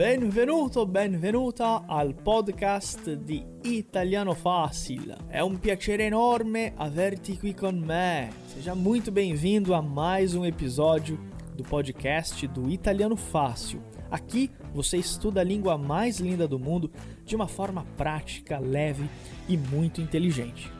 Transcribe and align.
Benvenuto, 0.00 0.86
benvenuta 0.86 1.84
al 1.86 2.14
podcast 2.14 3.14
di 3.16 3.44
Italiano 3.62 4.34
Fácil. 4.34 5.14
É 5.28 5.44
um 5.44 5.56
piacere 5.56 6.04
enorme 6.04 6.72
averti 6.76 7.36
qui 7.36 7.54
con 7.54 7.78
me. 7.78 8.30
Seja 8.48 8.74
muito 8.74 9.12
bem-vindo 9.12 9.74
a 9.74 9.82
mais 9.82 10.34
um 10.34 10.44
episódio 10.44 11.18
do 11.54 11.62
podcast 11.62 12.46
do 12.46 12.70
Italiano 12.70 13.14
Fácil. 13.14 13.82
Aqui 14.10 14.50
você 14.72 14.96
estuda 14.96 15.42
a 15.42 15.44
língua 15.44 15.76
mais 15.76 16.18
linda 16.18 16.48
do 16.48 16.58
mundo 16.58 16.90
de 17.24 17.36
uma 17.36 17.46
forma 17.46 17.84
prática, 17.96 18.58
leve 18.58 19.08
e 19.48 19.56
muito 19.56 20.00
inteligente. 20.00 20.72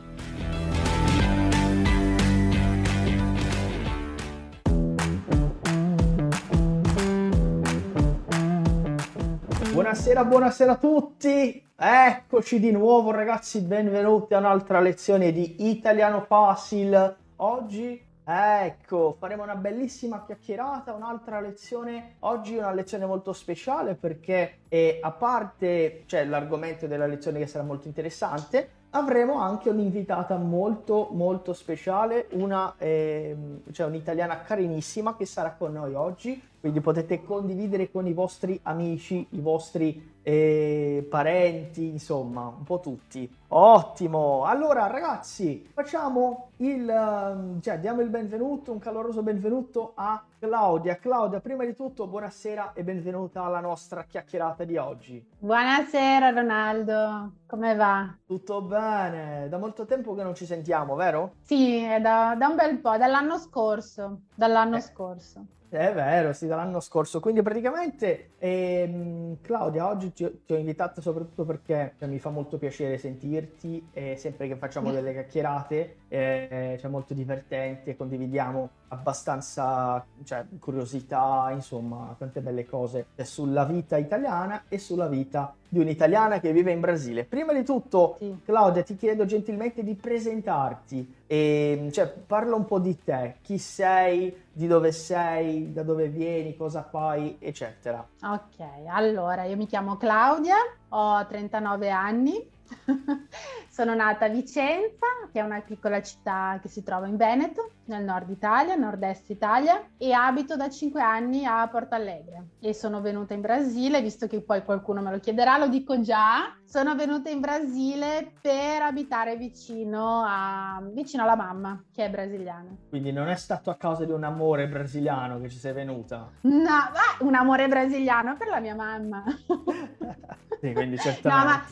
Buonasera, 10.11 10.25
buonasera 10.29 10.71
a 10.73 10.77
tutti! 10.77 11.65
Eccoci 11.73 12.59
di 12.59 12.69
nuovo 12.71 13.11
ragazzi, 13.11 13.61
benvenuti 13.61 14.33
a 14.33 14.39
un'altra 14.39 14.81
lezione 14.81 15.31
di 15.31 15.69
Italiano 15.69 16.19
Facile. 16.19 17.15
Oggi, 17.37 18.05
ecco, 18.21 19.15
faremo 19.17 19.43
una 19.43 19.55
bellissima 19.55 20.25
chiacchierata, 20.25 20.91
un'altra 20.91 21.39
lezione. 21.39 22.17
Oggi 22.19 22.57
una 22.57 22.73
lezione 22.73 23.05
molto 23.05 23.31
speciale 23.31 23.95
perché 23.95 24.60
eh, 24.73 24.99
a 25.01 25.11
parte 25.11 26.03
cioè, 26.05 26.23
l'argomento 26.23 26.87
della 26.87 27.05
lezione 27.05 27.39
che 27.39 27.45
sarà 27.45 27.61
molto 27.61 27.87
interessante, 27.87 28.69
avremo 28.91 29.35
anche 29.35 29.69
un'invitata 29.69 30.37
molto 30.37 31.09
molto 31.11 31.51
speciale, 31.51 32.27
una, 32.31 32.73
eh, 32.77 33.35
cioè 33.73 33.87
un'italiana 33.87 34.43
carinissima 34.43 35.17
che 35.17 35.25
sarà 35.25 35.55
con 35.57 35.73
noi 35.73 35.93
oggi, 35.93 36.41
quindi 36.61 36.79
potete 36.79 37.21
condividere 37.21 37.91
con 37.91 38.07
i 38.07 38.13
vostri 38.13 38.57
amici, 38.63 39.25
i 39.31 39.41
vostri 39.41 40.09
eh, 40.21 41.05
parenti, 41.09 41.87
insomma, 41.87 42.53
un 42.55 42.63
po' 42.63 42.79
tutti. 42.79 43.29
Ottimo! 43.47 44.45
Allora 44.45 44.85
ragazzi, 44.87 45.67
facciamo 45.73 46.51
il, 46.57 46.87
ehm, 46.87 47.61
cioè 47.61 47.79
diamo 47.79 48.01
il 48.01 48.09
benvenuto, 48.09 48.71
un 48.71 48.79
caloroso 48.79 49.23
benvenuto 49.23 49.93
a 49.95 50.23
Claudia. 50.37 50.97
Claudia, 50.97 51.39
prima 51.39 51.65
di 51.65 51.73
tutto 51.73 52.05
buonasera 52.05 52.73
e 52.73 52.83
benvenuta 52.83 53.43
alla 53.43 53.59
nostra 53.59 54.03
chiacchierata 54.03 54.60
di 54.65 54.77
oggi. 54.77 55.25
Buonasera 55.39 56.29
Ronaldo, 56.29 57.33
come 57.45 57.75
va? 57.75 58.15
Tutto 58.25 58.61
bene, 58.61 59.47
da 59.49 59.57
molto 59.57 59.85
tempo 59.85 60.13
che 60.13 60.23
non 60.23 60.35
ci 60.35 60.45
sentiamo, 60.45 60.95
vero? 60.95 61.35
Sì, 61.41 61.77
è 61.77 61.99
da, 61.99 62.35
da 62.37 62.47
un 62.47 62.55
bel 62.55 62.79
po', 62.79 62.97
dall'anno 62.97 63.37
scorso, 63.37 64.21
dall'anno 64.35 64.77
eh. 64.77 64.81
scorso. 64.81 65.45
È 65.71 65.93
vero, 65.93 66.33
sì, 66.33 66.47
dall'anno 66.47 66.81
scorso. 66.81 67.21
Quindi 67.21 67.41
praticamente, 67.41 68.31
ehm, 68.39 69.37
Claudia, 69.39 69.87
oggi 69.87 70.11
ti, 70.11 70.41
ti, 70.45 70.51
ho 70.51 70.57
invitato 70.57 70.99
soprattutto 70.99 71.45
perché 71.45 71.93
cioè, 71.97 72.09
mi 72.09 72.19
fa 72.19 72.29
molto 72.29 72.57
piacere 72.57 72.97
sentirti 72.97 73.87
e 73.93 74.17
sempre 74.17 74.49
che 74.49 74.57
facciamo 74.57 74.91
delle 74.91 75.13
chiacchierate 75.13 75.95
eh, 76.09 76.77
cioè, 76.77 76.89
molto 76.89 77.13
divertente, 77.13 77.95
condividiamo 77.95 78.69
abbastanza 78.91 80.05
cioè, 80.23 80.45
curiosità, 80.59 81.49
insomma, 81.51 82.13
tante 82.17 82.41
belle 82.41 82.65
cose 82.65 83.07
sulla 83.23 83.63
vita 83.63 83.97
italiana 83.97 84.63
e 84.67 84.77
sulla 84.77 85.07
vita 85.07 85.53
di 85.67 85.79
un'italiana 85.79 86.41
che 86.41 86.51
vive 86.51 86.71
in 86.71 86.81
Brasile. 86.81 87.23
Prima 87.23 87.53
di 87.53 87.63
tutto, 87.63 88.15
sì. 88.19 88.35
Claudia, 88.43 88.83
ti 88.83 88.97
chiedo 88.97 89.25
gentilmente 89.25 89.83
di 89.83 89.95
presentarti 89.95 91.19
e 91.25 91.87
cioè, 91.91 92.07
parla 92.07 92.55
un 92.55 92.65
po' 92.65 92.79
di 92.79 93.01
te, 93.01 93.37
chi 93.41 93.57
sei, 93.57 94.35
di 94.51 94.67
dove 94.67 94.91
sei, 94.91 95.71
da 95.71 95.83
dove 95.83 96.09
vieni, 96.09 96.57
cosa 96.57 96.83
fai, 96.83 97.37
eccetera. 97.39 98.05
Ok, 98.21 98.59
allora 98.87 99.45
io 99.45 99.55
mi 99.55 99.67
chiamo 99.67 99.95
Claudia, 99.95 100.57
ho 100.89 101.25
39 101.25 101.89
anni, 101.89 102.49
Sono 103.69 103.93
nata 103.95 104.25
a 104.25 104.29
Vicenza, 104.29 105.05
che 105.31 105.39
è 105.39 105.43
una 105.43 105.61
piccola 105.61 106.01
città 106.01 106.59
che 106.61 106.67
si 106.67 106.83
trova 106.83 107.07
in 107.07 107.17
Veneto, 107.17 107.71
nel 107.85 108.03
nord 108.03 108.29
Italia, 108.29 108.75
nord-est 108.75 109.29
Italia, 109.29 109.81
e 109.97 110.11
abito 110.11 110.55
da 110.55 110.69
5 110.69 111.01
anni 111.01 111.45
a 111.45 111.67
Porto 111.67 111.95
Alegre. 111.95 112.47
E 112.59 112.73
sono 112.73 113.01
venuta 113.01 113.33
in 113.33 113.41
Brasile, 113.41 114.01
visto 114.01 114.27
che 114.27 114.41
poi 114.41 114.63
qualcuno 114.63 115.01
me 115.01 115.11
lo 115.11 115.19
chiederà, 115.19 115.57
lo 115.57 115.67
dico 115.67 115.99
già, 116.01 116.55
sono 116.65 116.95
venuta 116.95 117.29
in 117.29 117.39
Brasile 117.39 118.33
per 118.41 118.81
abitare 118.81 119.35
vicino, 119.35 120.23
a, 120.25 120.81
vicino 120.91 121.23
alla 121.23 121.35
mamma, 121.35 121.83
che 121.93 122.05
è 122.05 122.09
brasiliana. 122.09 122.75
Quindi 122.89 123.11
non 123.11 123.29
è 123.29 123.35
stato 123.35 123.69
a 123.69 123.75
causa 123.75 124.05
di 124.05 124.11
un 124.11 124.23
amore 124.23 124.67
brasiliano 124.67 125.39
che 125.39 125.49
ci 125.49 125.57
sei 125.57 125.73
venuta? 125.73 126.29
No, 126.41 126.91
un 127.19 127.35
amore 127.35 127.67
brasiliano 127.67 128.35
per 128.37 128.47
la 128.47 128.59
mia 128.59 128.75
mamma. 128.75 129.23
sì, 130.61 130.73
quindi 130.73 130.97
certamente. 130.99 131.27
No, 131.27 131.43
ma 131.43 131.65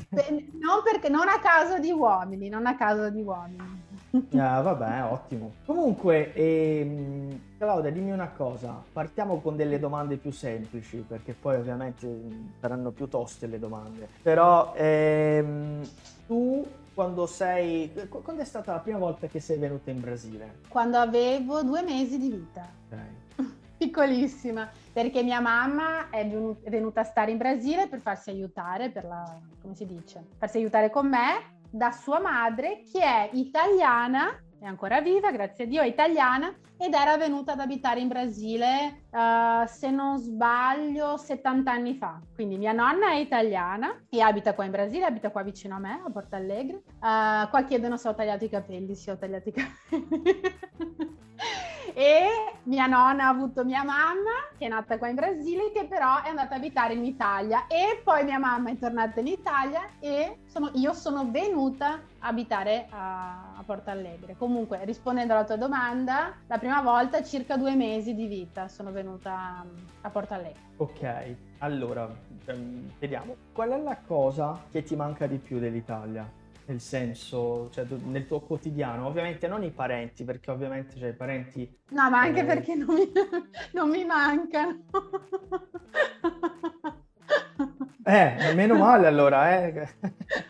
non, 0.59 0.83
perché, 0.83 1.09
non 1.09 1.27
a 1.27 1.39
causa 1.39 1.77
di 1.77 1.91
uomini, 1.91 2.49
non 2.49 2.65
a 2.65 2.75
causa 2.75 3.09
di 3.09 3.21
uomini. 3.21 3.83
Ah, 4.35 4.61
vabbè, 4.61 5.03
ottimo. 5.03 5.51
Comunque, 5.65 6.33
ehm, 6.33 7.39
Claudia, 7.59 7.91
dimmi 7.91 8.11
una 8.11 8.29
cosa. 8.29 8.83
Partiamo 8.91 9.39
con 9.39 9.55
delle 9.55 9.77
domande 9.77 10.17
più 10.17 10.31
semplici, 10.31 11.05
perché 11.07 11.33
poi 11.39 11.57
ovviamente 11.57 12.07
saranno 12.59 12.89
più 12.89 13.07
toste 13.07 13.45
le 13.45 13.59
domande. 13.59 14.07
Però, 14.23 14.73
ehm, 14.75 15.87
tu 16.25 16.65
quando 16.95 17.27
sei... 17.27 17.93
Quando 18.09 18.41
è 18.41 18.45
stata 18.45 18.73
la 18.73 18.79
prima 18.79 18.97
volta 18.97 19.27
che 19.27 19.39
sei 19.39 19.59
venuta 19.59 19.91
in 19.91 19.99
Brasile? 20.01 20.55
Quando 20.67 20.97
avevo 20.97 21.61
due 21.61 21.83
mesi 21.83 22.17
di 22.17 22.29
vita. 22.29 22.67
Ok. 22.89 22.97
Piccolissima, 23.89 24.69
perché 24.93 25.23
mia 25.23 25.39
mamma 25.39 26.11
è 26.11 26.27
venuta 26.67 27.01
a 27.01 27.03
stare 27.03 27.31
in 27.31 27.37
Brasile 27.37 27.87
per 27.87 27.99
farsi 27.99 28.29
aiutare, 28.29 28.91
per 28.91 29.03
la... 29.03 29.35
come 29.61 29.73
si 29.73 29.87
dice? 29.87 30.23
Farsi 30.37 30.57
aiutare 30.57 30.91
con 30.91 31.09
me 31.09 31.57
da 31.71 31.91
sua 31.91 32.19
madre 32.19 32.83
che 32.91 33.01
è 33.01 33.29
italiana, 33.33 34.39
è 34.59 34.65
ancora 34.65 35.01
viva, 35.01 35.31
grazie 35.31 35.63
a 35.63 35.67
Dio, 35.67 35.81
è 35.81 35.87
italiana 35.87 36.55
ed 36.77 36.93
era 36.93 37.17
venuta 37.17 37.53
ad 37.53 37.61
abitare 37.61 37.99
in 37.99 38.09
Brasile, 38.09 39.05
uh, 39.09 39.65
se 39.65 39.89
non 39.89 40.19
sbaglio, 40.19 41.17
70 41.17 41.71
anni 41.71 41.95
fa. 41.95 42.21
Quindi 42.35 42.57
mia 42.57 42.73
nonna 42.73 43.09
è 43.09 43.15
italiana 43.15 44.03
e 44.07 44.21
abita 44.21 44.53
qua 44.53 44.65
in 44.65 44.71
Brasile, 44.71 45.05
abita 45.05 45.31
qua 45.31 45.41
vicino 45.41 45.75
a 45.75 45.79
me, 45.79 46.01
a 46.05 46.11
Porto 46.11 46.35
Alegre. 46.35 46.83
Uh, 46.99 47.49
qua 47.49 47.63
chiedono 47.67 47.97
se 47.97 48.07
ho 48.07 48.13
tagliato 48.13 48.45
i 48.45 48.49
capelli, 48.49 48.93
sì 48.93 49.09
ho 49.09 49.17
tagliato 49.17 49.49
i 49.49 49.51
capelli. 49.51 51.17
e 51.93 52.27
mia 52.63 52.85
nonna 52.85 53.25
ha 53.25 53.29
avuto 53.29 53.63
mia 53.63 53.83
mamma, 53.83 54.47
che 54.57 54.65
è 54.65 54.69
nata 54.69 54.97
qua 54.97 55.07
in 55.07 55.15
Brasile, 55.15 55.71
che 55.71 55.85
però 55.85 56.21
è 56.21 56.29
andata 56.29 56.55
a 56.55 56.57
abitare 56.57 56.93
in 56.93 57.05
Italia 57.05 57.67
e 57.67 58.01
poi 58.03 58.23
mia 58.23 58.39
mamma 58.39 58.69
è 58.71 58.77
tornata 58.77 59.19
in 59.19 59.27
Italia 59.27 59.81
e 59.99 60.39
sono, 60.45 60.71
io 60.73 60.93
sono 60.93 61.29
venuta 61.29 62.01
a 62.19 62.27
abitare 62.27 62.87
a, 62.89 63.55
a 63.57 63.63
Porto 63.65 63.89
Alegre. 63.89 64.35
Comunque, 64.37 64.83
rispondendo 64.85 65.33
alla 65.33 65.45
tua 65.45 65.57
domanda, 65.57 66.33
la 66.47 66.57
prima 66.57 66.81
volta 66.81 67.23
circa 67.23 67.57
due 67.57 67.75
mesi 67.75 68.13
di 68.13 68.27
vita 68.27 68.67
sono 68.67 68.91
venuta 68.91 69.65
a 70.01 70.09
Porto 70.09 70.33
Alegre. 70.33 70.61
Ok, 70.77 71.35
allora, 71.59 72.09
ehm, 72.45 72.91
vediamo, 72.99 73.35
qual 73.53 73.69
è 73.71 73.77
la 73.77 73.97
cosa 74.05 74.61
che 74.71 74.83
ti 74.83 74.95
manca 74.95 75.27
di 75.27 75.37
più 75.37 75.59
dell'Italia? 75.59 76.38
Nel 76.69 76.81
senso, 76.81 77.69
cioè 77.71 77.85
nel 78.05 78.27
tuo 78.27 78.41
quotidiano, 78.41 79.07
ovviamente 79.07 79.47
non 79.47 79.63
i 79.63 79.71
parenti, 79.71 80.23
perché 80.23 80.51
ovviamente 80.51 80.97
cioè, 80.97 81.09
i 81.09 81.15
parenti... 81.15 81.79
No, 81.89 82.09
ma 82.11 82.19
anche 82.19 82.41
eh... 82.41 82.45
perché 82.45 82.75
non 82.75 82.93
mi, 82.93 83.11
non 83.73 83.89
mi 83.89 84.05
mancano. 84.05 84.83
eh, 88.03 88.53
meno 88.53 88.75
male 88.75 89.07
allora, 89.07 89.57
eh. 89.57 89.89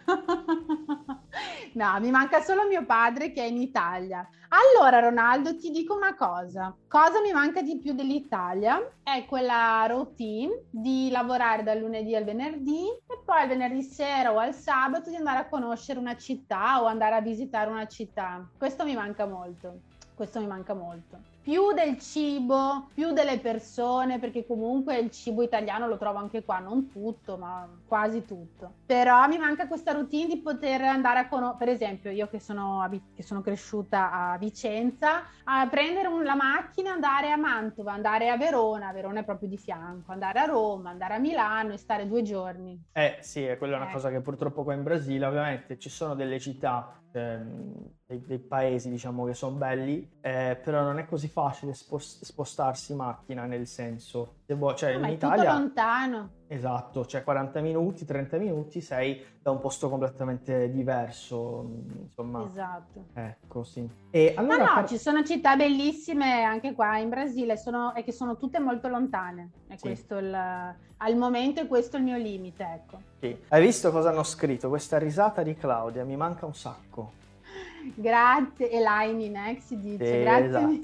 No, 1.80 1.98
mi 2.02 2.12
manca 2.12 2.42
solo 2.42 2.68
mio 2.68 2.84
padre 2.84 3.32
che 3.32 3.42
è 3.42 3.46
in 3.46 3.56
Italia. 3.56 4.28
Allora, 4.50 5.00
Ronaldo, 5.00 5.56
ti 5.56 5.72
dico 5.72 5.96
una 5.96 6.14
cosa. 6.14 6.76
Cosa 6.90 7.22
mi 7.22 7.32
manca 7.32 7.62
di 7.62 7.78
più 7.78 7.94
dell'Italia? 7.94 8.86
È 9.02 9.26
quella 9.26 9.86
routine 9.88 10.64
di 10.70 11.10
lavorare 11.10 11.64
dal 11.64 11.80
lunedì 11.80 12.18
al 12.18 12.26
venerdì 12.26 12.86
e 13.08 13.22
poi 13.24 13.44
al 13.44 13.48
venerdì 13.48 13.82
sera 13.82 14.34
o 14.34 14.40
al 14.40 14.54
sabato 14.54 15.10
di 15.10 15.16
andare 15.16 15.40
a 15.40 15.48
conoscere 15.48 16.00
una 16.00 16.18
città 16.18 16.84
o 16.84 16.86
andare 16.86 17.16
a 17.16 17.22
visitare 17.22 17.72
una 17.72 17.88
città. 17.88 18.46
Questo 18.58 18.84
mi 18.84 18.96
manca 18.96 19.26
molto. 19.26 19.80
Questo 20.14 20.42
mi 20.42 20.48
manca 20.48 20.74
molto. 20.74 21.29
Più 21.42 21.74
del 21.74 21.98
cibo, 21.98 22.90
più 22.94 23.12
delle 23.12 23.40
persone, 23.40 24.20
perché 24.20 24.46
comunque 24.46 24.98
il 24.98 25.10
cibo 25.12 25.42
italiano 25.42 25.88
lo 25.88 25.98
trovo 25.98 26.20
anche 26.20 26.44
qua, 26.44 26.60
non 26.60 26.90
tutto, 26.90 27.38
ma 27.38 27.68
quasi 27.88 28.26
tutto. 28.26 28.74
Però 28.86 29.28
mi 29.28 29.38
manca 29.38 29.68
questa 29.68 29.92
routine 29.92 30.28
di 30.28 30.38
poter 30.42 30.82
andare 30.82 31.20
a 31.20 31.28
conoscere, 31.28 31.58
per 31.58 31.70
esempio 31.70 32.12
io 32.12 32.28
che 32.28 32.40
sono, 32.40 32.88
che 33.16 33.24
sono, 33.24 33.42
cresciuta 33.42 34.12
a 34.12 34.38
Vicenza, 34.38 35.24
a 35.46 35.68
prendere 35.68 36.08
un, 36.08 36.24
la 36.24 36.36
macchina, 36.36 36.92
andare 36.92 37.32
a 37.32 37.38
Mantova, 37.38 37.94
andare 37.94 38.30
a 38.30 38.38
Verona, 38.38 38.92
Verona 38.92 39.22
è 39.22 39.24
proprio 39.24 39.50
di 39.50 39.58
fianco, 39.58 40.12
andare 40.12 40.40
a 40.40 40.46
Roma, 40.46 40.90
andare 40.90 41.16
a 41.16 41.20
Milano 41.20 41.74
e 41.74 41.78
stare 41.78 42.08
due 42.08 42.22
giorni. 42.22 42.80
Eh 42.92 43.18
sì, 43.22 43.56
quella 43.58 43.76
è 43.78 43.80
una 43.80 43.90
eh. 43.90 43.94
cosa 43.94 44.10
che 44.10 44.22
purtroppo 44.22 44.64
qua 44.64 44.74
in 44.74 44.84
Brasile 44.84 45.26
ovviamente 45.26 45.80
ci 45.80 45.90
sono 45.90 46.16
delle 46.16 46.40
città 46.40 47.00
ehm, 47.12 47.74
dei, 48.06 48.22
dei, 48.26 48.40
paesi 48.40 48.90
diciamo 48.90 49.26
che 49.26 49.34
sono 49.34 49.56
belli, 49.56 50.10
eh, 50.22 50.60
però 50.64 50.84
non 50.84 51.00
è 51.00 51.06
così 51.06 51.28
facile 51.28 51.74
spost- 51.74 52.24
spostarsi 52.24 52.92
in 52.92 52.98
macchina 53.00 53.46
nel 53.46 53.68
senso, 53.68 54.36
se 54.46 54.54
vuoi, 54.54 54.76
cioè 54.76 54.98
no, 54.98 55.08
in 55.08 55.14
Italia... 55.14 55.54
lontano. 55.54 56.38
Esatto, 56.52 57.06
cioè 57.06 57.24
40 57.24 57.62
minuti, 57.62 58.06
30 58.06 58.38
minuti 58.40 58.82
sei 58.82 59.24
da 59.40 59.52
un 59.52 59.60
posto 59.60 59.88
completamente 59.88 60.72
diverso, 60.72 61.64
insomma. 62.02 62.44
Esatto. 62.44 63.06
Ecco, 63.14 63.64
sì. 63.64 63.88
E 64.10 64.34
allora, 64.36 64.58
Ma 64.58 64.64
no, 64.64 64.74
par- 64.74 64.88
ci 64.88 64.98
sono 64.98 65.24
città 65.24 65.56
bellissime 65.56 66.42
anche 66.42 66.74
qua 66.74 66.98
in 66.98 67.10
Brasile 67.10 67.56
sono, 67.56 67.94
e 67.94 68.04
che 68.04 68.12
sono 68.12 68.36
tutte 68.36 68.58
molto 68.60 68.88
lontane. 68.88 69.52
E 69.68 69.78
sì. 69.78 69.82
questo 69.90 70.18
il, 70.18 70.34
al 70.34 71.16
momento 71.16 71.62
è 71.62 71.68
questo 71.68 71.98
il 71.98 72.04
mio 72.04 72.18
limite, 72.18 72.64
ecco. 72.64 73.00
Sì. 73.20 73.38
Hai 73.50 73.62
visto 73.62 73.92
cosa 73.92 74.10
hanno 74.10 74.24
scritto? 74.24 74.70
Questa 74.70 74.98
risata 74.98 75.44
di 75.44 75.54
Claudia 75.54 76.04
mi 76.04 76.16
manca 76.16 76.48
un 76.48 76.56
sacco. 76.56 77.12
Grazie, 77.94 78.72
Elaine 78.72 79.30
Nex 79.30 79.74
dice, 79.76 80.04
sì, 80.04 80.20
grazie. 80.20 80.82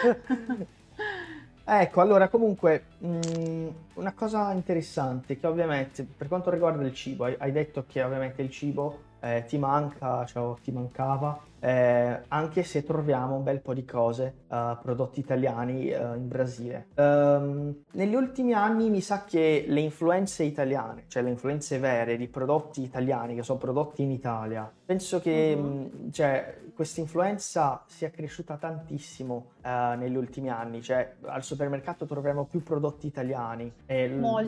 Esatto. 0.00 0.68
ecco, 1.64 2.00
allora 2.00 2.28
comunque 2.28 2.84
mh, 2.98 3.18
mm, 3.36 3.68
una 3.94 4.12
cosa 4.12 4.52
interessante 4.52 5.38
che 5.38 5.46
ovviamente 5.46 6.04
per 6.04 6.28
quanto 6.28 6.50
riguarda 6.50 6.82
il 6.82 6.94
cibo, 6.94 7.24
hai, 7.24 7.34
hai 7.38 7.52
detto 7.52 7.84
che 7.86 8.02
ovviamente 8.02 8.42
il 8.42 8.50
cibo 8.50 9.08
eh, 9.20 9.44
ti 9.46 9.58
manca, 9.58 10.24
cioè, 10.24 10.58
ti 10.60 10.72
mancava, 10.72 11.38
eh, 11.60 12.22
anche 12.28 12.62
se 12.62 12.82
troviamo 12.82 13.36
un 13.36 13.42
bel 13.42 13.60
po' 13.60 13.74
di 13.74 13.84
cose, 13.84 14.34
uh, 14.48 14.78
prodotti 14.80 15.20
italiani 15.20 15.90
uh, 15.92 16.14
in 16.14 16.26
Brasile. 16.26 16.86
Um, 16.94 17.82
negli 17.92 18.14
ultimi 18.14 18.54
anni 18.54 18.88
mi 18.88 19.02
sa 19.02 19.24
che 19.24 19.66
le 19.68 19.80
influenze 19.80 20.42
italiane, 20.42 21.04
cioè 21.08 21.22
le 21.22 21.28
influenze 21.28 21.78
vere 21.78 22.16
di 22.16 22.28
prodotti 22.28 22.82
italiani 22.82 23.34
che 23.34 23.42
sono 23.42 23.58
prodotti 23.58 24.02
in 24.02 24.10
Italia, 24.10 24.70
penso 24.84 25.20
che 25.20 25.54
mm-hmm. 25.54 26.06
mh, 26.06 26.10
cioè, 26.12 26.58
questa 26.74 27.00
influenza 27.00 27.84
sia 27.86 28.08
cresciuta 28.08 28.56
tantissimo 28.56 29.50
uh, 29.62 29.98
negli 29.98 30.16
ultimi 30.16 30.48
anni, 30.48 30.80
cioè 30.80 31.16
al 31.26 31.42
supermercato 31.42 32.06
troviamo 32.06 32.44
più 32.44 32.62
prodotti 32.62 33.06
italiani, 33.06 33.70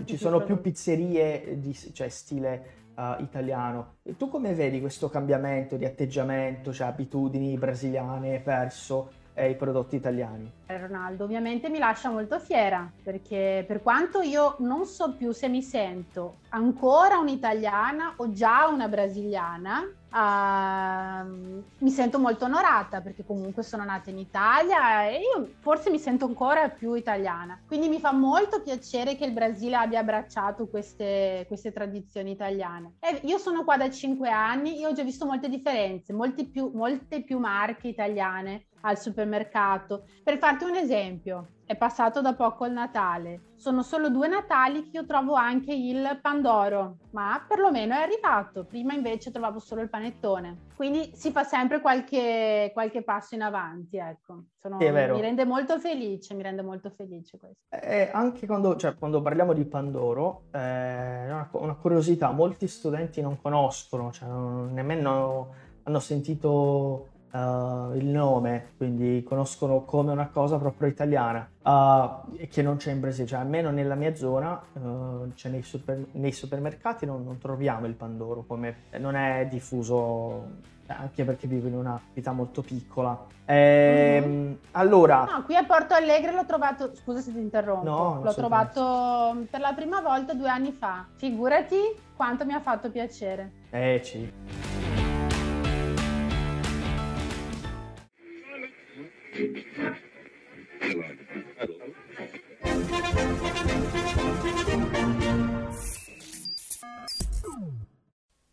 ci 0.06 0.16
sono 0.16 0.38
più, 0.38 0.54
più 0.54 0.62
pizzerie 0.62 1.58
di 1.58 1.74
cioè, 1.74 2.08
stile 2.08 2.80
uh, 2.94 3.22
italiano. 3.22 3.96
Tu 4.16 4.28
come 4.28 4.54
vedi 4.54 4.80
questo 4.80 5.08
cambiamento 5.08 5.76
di 5.76 5.84
atteggiamento, 5.84 6.72
cioè 6.72 6.88
abitudini 6.88 7.56
brasiliane 7.56 8.40
verso 8.40 9.10
eh, 9.34 9.50
i 9.50 9.56
prodotti 9.56 9.96
italiani? 9.96 10.50
Ronaldo 10.67 11.25
ovviamente 11.25 11.69
mi 11.69 11.79
lascia 11.79 12.11
molto 12.11 12.38
fiera 12.38 12.90
perché 13.02 13.64
per 13.67 13.82
quanto 13.82 14.20
io 14.20 14.56
non 14.58 14.87
so 14.87 15.14
più 15.14 15.32
se 15.32 15.49
mi 15.49 15.62
sento 15.62 16.37
ancora 16.50 17.19
un'italiana 17.19 18.14
o 18.17 18.31
già 18.32 18.69
una 18.69 18.88
brasiliana, 18.88 19.81
uh, 20.12 21.62
mi 21.79 21.90
sento 21.90 22.19
molto 22.19 22.44
onorata 22.44 23.00
perché 23.00 23.25
comunque 23.25 23.62
sono 23.62 23.84
nata 23.84 24.11
in 24.11 24.19
Italia 24.19 25.08
e 25.08 25.20
io 25.20 25.49
forse 25.61 25.90
mi 25.90 25.99
sento 25.99 26.26
ancora 26.26 26.69
più 26.69 26.94
italiana. 26.94 27.58
Quindi 27.67 27.88
mi 27.88 28.00
fa 28.00 28.12
molto 28.12 28.61
piacere 28.61 29.17
che 29.17 29.25
il 29.25 29.32
Brasile 29.32 29.76
abbia 29.76 30.00
abbracciato 30.00 30.67
queste, 30.67 31.44
queste 31.49 31.73
tradizioni 31.73 32.32
italiane. 32.32 32.96
E 33.00 33.20
io 33.25 33.38
sono 33.38 33.64
qua 33.64 33.79
da 33.79 33.90
cinque 33.90 34.31
anni, 34.31 34.79
io 34.79 34.88
ho 34.88 34.93
già 34.93 35.02
visto 35.02 35.25
molte 35.25 35.49
differenze, 35.49 36.14
più, 36.50 36.70
molte 36.75 37.23
più 37.23 37.38
marche 37.38 37.88
italiane 37.88 38.67
al 38.82 38.99
supermercato. 38.99 40.05
Per 40.23 40.38
farti 40.38 40.64
un 40.64 40.76
esempio, 40.76 41.49
è 41.64 41.76
passato 41.76 42.20
da 42.20 42.34
poco 42.34 42.67
il 42.67 42.73
Natale. 42.73 43.52
Sono 43.56 43.82
solo 43.82 44.11
due 44.11 44.29
Natali 44.29 44.82
che 44.82 44.99
io 44.99 45.06
trovo 45.06 45.34
anche 45.34 45.73
il 45.73 46.19
Pandoro, 46.20 46.99
ma 47.12 47.43
perlomeno 47.46 47.94
è 47.94 48.02
arrivato. 48.02 48.64
Prima 48.64 48.93
invece 48.93 49.31
trovavo 49.31 49.58
solo 49.58 49.81
il 49.81 49.88
panettone. 49.88 50.67
Quindi 50.76 51.12
si 51.14 51.31
fa 51.31 51.44
sempre 51.44 51.81
qualche, 51.81 52.70
qualche 52.73 53.02
passo 53.02 53.34
in 53.34 53.43
avanti, 53.43 53.96
ecco. 53.96 54.44
Sono, 54.61 54.79
sì, 54.79 54.90
mi 54.90 55.20
rende 55.20 55.44
molto 55.44 55.79
felice, 55.79 56.34
mi 56.34 56.43
rende 56.43 56.62
molto 56.62 56.90
felice 56.90 57.38
questo. 57.38 57.56
Eh, 57.70 58.11
anche 58.12 58.46
quando, 58.46 58.76
cioè, 58.76 58.96
quando, 58.96 59.23
parliamo 59.23 59.52
di 59.52 59.64
Pandoro, 59.64 60.44
eh, 60.52 60.58
è 60.58 61.31
una, 61.31 61.49
una, 61.52 61.75
curiosità, 61.75 62.31
molti 62.32 62.69
studenti 62.69 63.20
non 63.20 63.40
conoscono, 63.40 64.12
cioè, 64.12 64.29
non, 64.29 64.73
nemmeno 64.73 65.70
hanno 65.84 65.99
sentito 65.99 67.11
uh, 67.32 67.94
il 67.96 68.06
nome, 68.06 68.73
quindi 68.76 69.23
conoscono 69.23 69.82
come 69.84 70.12
una 70.12 70.29
cosa 70.29 70.58
proprio 70.58 70.88
italiana 70.88 71.49
uh, 71.62 72.37
e 72.37 72.49
che 72.49 72.62
non 72.62 72.76
c'è 72.76 72.93
in 72.93 73.00
Brasile, 73.00 73.26
cioè 73.26 73.40
almeno 73.40 73.70
nella 73.70 73.94
mia 73.94 74.14
zona, 74.14 74.61
uh, 74.73 75.32
cioè 75.34 75.50
nei, 75.50 75.62
super, 75.62 76.05
nei, 76.12 76.32
supermercati 76.32 77.06
non, 77.06 77.25
non, 77.25 77.38
troviamo 77.38 77.87
il 77.87 77.94
Pandoro, 77.94 78.44
come 78.46 78.84
non 78.99 79.14
è 79.17 79.46
diffuso 79.50 80.70
anche 80.87 81.25
perché 81.25 81.46
vivo 81.46 81.69
in 81.69 81.75
una 81.75 82.00
città 82.12 82.32
molto 82.32 82.61
piccola. 82.61 83.19
Ehm, 83.46 84.25
mm-hmm. 84.25 84.52
Allora... 84.73 85.25
No, 85.25 85.43
qui 85.44 85.56
a 85.56 85.64
Porto 85.64 85.94
Alegre 85.94 86.32
l'ho 86.32 86.44
trovato, 86.44 86.94
scusa 86.94 87.20
se 87.20 87.32
ti 87.32 87.38
interrompo, 87.38 87.88
no, 87.88 88.20
l'ho 88.23 88.34
trovato 88.34 89.46
per 89.50 89.61
la 89.61 89.73
prima 89.73 90.00
volta 90.00 90.34
due 90.34 90.49
anni 90.49 90.73
fa. 90.73 91.06
Figurati 91.17 91.79
quanto 92.14 92.44
mi 92.44 92.52
ha 92.52 92.61
fatto 92.61 92.90
piacere. 92.90 93.52
Eh, 93.70 94.00
sì. 94.05 94.81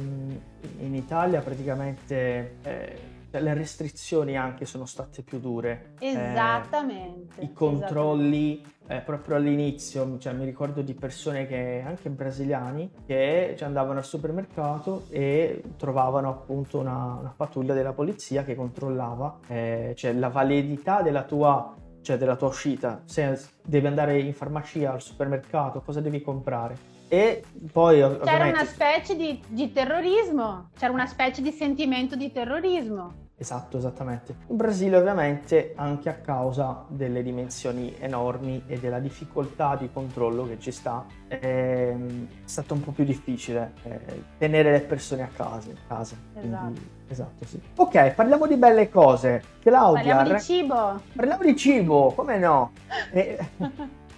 in 0.79 0.95
Italia 0.95 1.41
praticamente 1.41 2.55
eh, 2.63 2.99
le 3.31 3.53
restrizioni 3.53 4.35
anche 4.35 4.65
sono 4.65 4.85
state 4.85 5.21
più 5.21 5.39
dure. 5.39 5.93
Esattamente. 5.99 7.39
Eh, 7.39 7.45
I 7.45 7.53
controlli 7.53 8.61
esattamente. 8.61 9.05
proprio 9.05 9.35
all'inizio, 9.35 10.17
cioè, 10.17 10.33
mi 10.33 10.45
ricordo 10.45 10.81
di 10.81 10.93
persone 10.93 11.45
che, 11.45 11.83
anche 11.85 12.09
brasiliani, 12.09 12.91
che 13.05 13.53
cioè, 13.57 13.67
andavano 13.67 13.99
al 13.99 14.05
supermercato 14.05 15.05
e 15.09 15.61
trovavano 15.77 16.29
appunto 16.29 16.79
una, 16.79 17.17
una 17.19 17.33
pattuglia 17.35 17.73
della 17.73 17.93
polizia 17.93 18.43
che 18.43 18.55
controllava 18.55 19.39
eh, 19.47 19.93
cioè, 19.95 20.13
la 20.13 20.29
validità 20.29 21.01
della 21.01 21.23
tua 21.23 21.75
cioè 22.01 22.17
della 22.17 22.37
tua 22.37 22.47
uscita, 22.47 23.01
se 23.05 23.37
devi 23.61 23.85
andare 23.85 24.19
in 24.19 24.33
farmacia, 24.33 24.93
al 24.93 25.01
supermercato, 25.01 25.81
cosa 25.81 25.99
devi 25.99 26.21
comprare. 26.21 26.98
E 27.09 27.43
poi 27.71 28.03
ovviamente... 28.03 28.31
C'era 28.31 28.47
una 28.47 28.65
specie 28.65 29.15
di, 29.15 29.41
di 29.47 29.71
terrorismo, 29.71 30.69
c'era 30.77 30.93
una 30.93 31.07
specie 31.07 31.41
di 31.41 31.51
sentimento 31.51 32.15
di 32.15 32.31
terrorismo. 32.31 33.27
Esatto, 33.35 33.77
esattamente. 33.77 34.35
In 34.49 34.57
Brasile 34.57 34.97
ovviamente 34.97 35.73
anche 35.75 36.09
a 36.09 36.15
causa 36.15 36.85
delle 36.89 37.23
dimensioni 37.23 37.95
enormi 37.97 38.63
e 38.67 38.77
della 38.79 38.99
difficoltà 38.99 39.77
di 39.77 39.89
controllo 39.91 40.45
che 40.45 40.59
ci 40.59 40.71
sta, 40.71 41.05
è 41.25 41.95
stato 42.43 42.73
un 42.73 42.81
po' 42.81 42.91
più 42.91 43.05
difficile 43.05 43.73
eh, 43.83 44.23
tenere 44.37 44.71
le 44.71 44.81
persone 44.81 45.23
a 45.23 45.29
casa. 45.33 45.69
casa. 45.87 46.15
Esatto. 46.35 46.63
Quindi, 46.63 46.89
esatto, 47.07 47.45
sì. 47.45 47.59
Ok, 47.77 48.11
parliamo 48.11 48.45
di 48.45 48.57
belle 48.57 48.89
cose. 48.89 49.41
Claudia... 49.61 50.17
Parliamo 50.17 50.37
di 50.37 50.41
cibo. 50.41 51.01
Parliamo 51.15 51.43
di 51.43 51.55
cibo, 51.55 52.13
come 52.13 52.37
no? 52.37 52.71
Eh, 53.11 53.39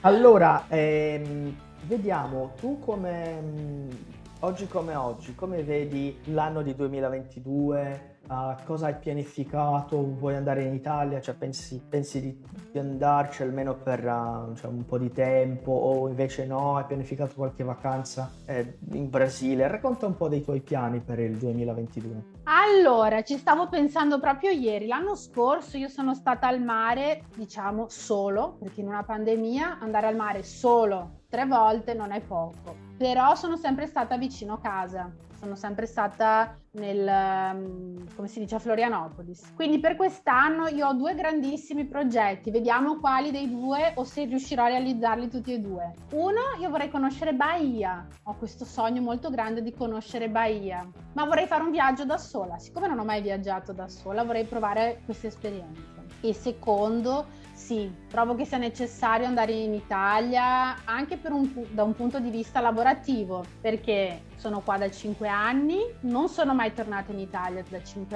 allora, 0.02 0.66
ehm, 0.68 1.56
vediamo, 1.86 2.52
tu 2.60 2.80
come... 2.80 4.20
Oggi 4.44 4.68
come 4.68 4.96
oggi, 4.96 5.36
come 5.36 5.62
vedi 5.62 6.20
l'anno 6.34 6.64
di 6.64 6.74
2022? 6.74 8.18
Uh, 8.28 8.56
cosa 8.66 8.88
hai 8.88 8.96
pianificato? 8.96 10.02
Vuoi 10.18 10.36
andare 10.36 10.64
in 10.64 10.74
Italia? 10.74 11.22
Cioè, 11.22 11.36
pensi, 11.36 11.80
pensi 11.88 12.20
di, 12.22 12.44
di, 12.72 12.80
andarci 12.80 13.44
almeno 13.44 13.76
per 13.76 14.04
uh, 14.04 14.56
cioè, 14.56 14.72
un 14.72 14.84
po' 14.84 14.98
di 14.98 15.12
tempo 15.12 15.72
o 15.72 16.08
invece 16.08 16.48
no? 16.48 16.78
Hai 16.78 16.86
pianificato 16.86 17.36
qualche 17.36 17.64
vacanza 17.64 18.32
eh, 18.48 18.80
in 18.94 19.12
Brasile? 19.12 19.68
Racconta 19.68 20.08
un 20.08 20.18
po' 20.18 20.28
dei 20.28 20.42
tuoi 20.42 20.62
piani 20.62 21.02
per 21.02 21.20
il 21.20 21.38
2022. 21.38 22.24
Allora, 22.46 23.22
ci 23.22 23.38
stavo 23.38 23.70
pensando 23.70 24.20
proprio 24.20 24.50
ieri. 24.50 24.88
L'anno 24.88 25.14
scorso 25.14 25.78
io 25.78 25.88
sono 25.88 26.16
stata 26.16 26.48
al 26.48 26.64
mare, 26.64 27.26
diciamo, 27.36 27.90
solo, 27.90 28.56
perché 28.60 28.82
in 28.82 28.88
una 28.88 29.04
pandemia 29.04 29.78
andare 29.80 30.08
al 30.08 30.16
mare 30.16 30.42
solo 30.42 31.20
tre 31.32 31.48
volte 31.48 31.96
non 31.96 32.12
è 32.12 32.22
poco. 32.22 32.76
Però 32.98 33.34
sono 33.34 33.56
sempre 33.56 33.88
stata 33.88 34.18
vicino 34.18 34.60
casa 34.60 35.10
sono 35.42 35.56
sempre 35.56 35.88
stata 35.88 36.56
nel, 36.74 37.10
mm, 37.56 37.98
come 38.16 38.28
si 38.28 38.40
dice, 38.40 38.56
a 38.56 38.60
Florianopolis. 38.60 39.54
Quindi 39.56 39.80
per 39.80 39.96
quest'anno 39.96 40.68
io 40.68 40.88
ho 40.88 40.94
due 40.94 41.16
grandissimi 41.16 41.86
progetti, 41.86 42.52
vediamo 42.52 43.00
quali 43.00 43.32
dei 43.32 43.50
due 43.50 43.94
o 43.96 44.04
se 44.04 44.26
riuscirò 44.26 44.66
a 44.66 44.68
realizzarli 44.68 45.30
tutti 45.30 45.52
e 45.52 45.60
due. 45.60 45.94
Uno, 46.12 46.42
io 46.60 46.70
vorrei 46.70 46.92
conoscere 46.92 47.34
Bahia, 47.34 48.08
ho 48.24 48.36
questo 48.36 48.66
sogno 48.66 49.02
molto 49.02 49.32
grande 49.32 49.64
di 49.64 49.74
conoscere 49.74 50.30
Bahia, 50.30 50.88
ma 51.14 51.26
vorrei 51.26 51.48
fare 51.48 51.64
un 51.64 51.72
viaggio 51.72 52.06
da 52.06 52.20
sola, 52.20 52.60
siccome 52.60 52.88
non 52.88 53.00
ho 53.00 53.04
mai 53.04 53.24
viaggiato 53.24 53.74
da 53.74 53.88
sola 53.88 54.24
vorrei 54.24 54.46
provare 54.46 55.02
questa 55.06 55.26
esperienza. 55.26 55.90
E 56.22 56.34
secondo, 56.36 57.26
sì, 57.72 57.90
trovo 58.10 58.36
che 58.36 58.44
sia 58.44 58.58
necessario 58.58 59.26
andare 59.26 59.54
in 59.54 59.74
Italia 59.74 60.84
anche 60.84 61.18
un, 61.32 61.50
da 61.70 61.84
un 61.84 61.96
punto 61.96 62.20
di 62.20 62.30
vista 62.30 62.60
lavorativo, 62.60 63.46
perché 63.62 64.24
sono 64.36 64.60
qua 64.60 64.78
da 64.78 64.92
5 64.92 65.26
anni, 65.30 65.80
non 66.02 66.28
sono 66.28 66.54
mai 66.54 66.74
tornata 66.74 67.14
in 67.14 67.20
Italia 67.20 67.64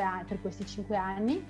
anni, 0.02 0.26
per 0.28 0.42
questi 0.42 0.66
5 0.66 0.98
anni. 0.98 1.46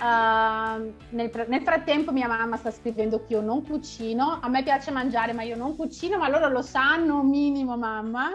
Uh, 0.00 0.94
nel, 1.10 1.30
nel, 1.48 1.62
frattempo 1.62 2.12
mia 2.12 2.28
mamma 2.28 2.56
sta 2.56 2.70
scrivendo 2.70 3.26
che 3.26 3.34
io 3.34 3.42
non 3.42 3.62
cucino, 3.62 4.38
a 4.40 4.48
me 4.48 4.62
piace 4.62 4.90
mangiare 4.90 5.34
ma 5.34 5.42
io 5.42 5.56
non 5.56 5.76
cucino, 5.76 6.16
ma 6.16 6.30
loro 6.30 6.48
lo 6.48 6.62
sanno 6.62 7.22
minimo 7.22 7.76
mamma. 7.76 8.30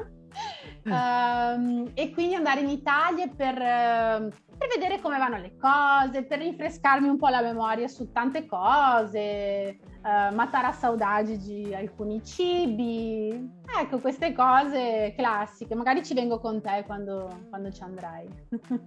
Uh, 0.83 1.89
e 1.95 2.11
quindi 2.11 2.35
andare 2.35 2.59
in 2.59 2.69
Italia 2.69 3.27
per, 3.27 3.57
uh, 3.57 4.29
per, 4.57 4.67
vedere 4.67 4.99
come 5.01 5.17
vanno 5.17 5.37
le 5.37 5.55
cose, 5.57 6.23
per 6.23 6.39
rinfrescarmi 6.39 7.07
un 7.07 7.17
po' 7.17 7.27
la 7.27 7.41
memoria 7.41 7.87
su 7.87 8.11
tante 8.11 8.45
cose, 8.45 9.77
uh, 10.03 10.33
matare 10.33 10.67
a 10.67 10.71
saudade 10.71 11.37
di 11.37 11.73
alcuni 11.73 12.23
cibi. 12.23 13.63
Ecco, 13.79 13.99
queste 13.99 14.33
cose 14.33 15.13
classiche. 15.17 15.75
Magari 15.75 16.03
ci 16.03 16.13
vengo 16.13 16.39
con 16.39 16.61
te 16.61 16.83
quando, 16.85 17.29
quando 17.49 17.71
ci 17.71 17.83
andrai. 17.83 18.27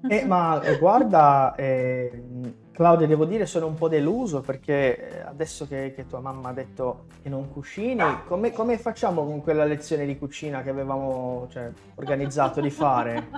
Eh, 0.08 0.24
ma 0.24 0.60
eh, 0.62 0.78
guarda, 0.78 1.54
eh, 1.54 2.22
Claudia, 2.78 3.08
devo 3.08 3.24
dire 3.24 3.44
sono 3.44 3.66
un 3.66 3.74
po' 3.74 3.88
deluso 3.88 4.40
perché 4.40 5.10
eh, 5.10 5.20
adesso 5.22 5.66
che, 5.66 5.92
che 5.96 6.06
tua 6.06 6.20
mamma 6.20 6.50
ha 6.50 6.52
detto 6.52 7.06
che 7.20 7.28
non 7.28 7.50
cucini, 7.50 8.22
come, 8.24 8.52
come, 8.52 8.78
facciamo 8.78 9.24
con 9.24 9.42
quella 9.42 9.64
lezione 9.64 10.06
di 10.06 10.16
cucina 10.16 10.62
che 10.62 10.70
avevamo 10.70 11.48
cioè, 11.50 11.72
organizzato 11.96 12.60
di 12.60 12.70
fare? 12.70 13.30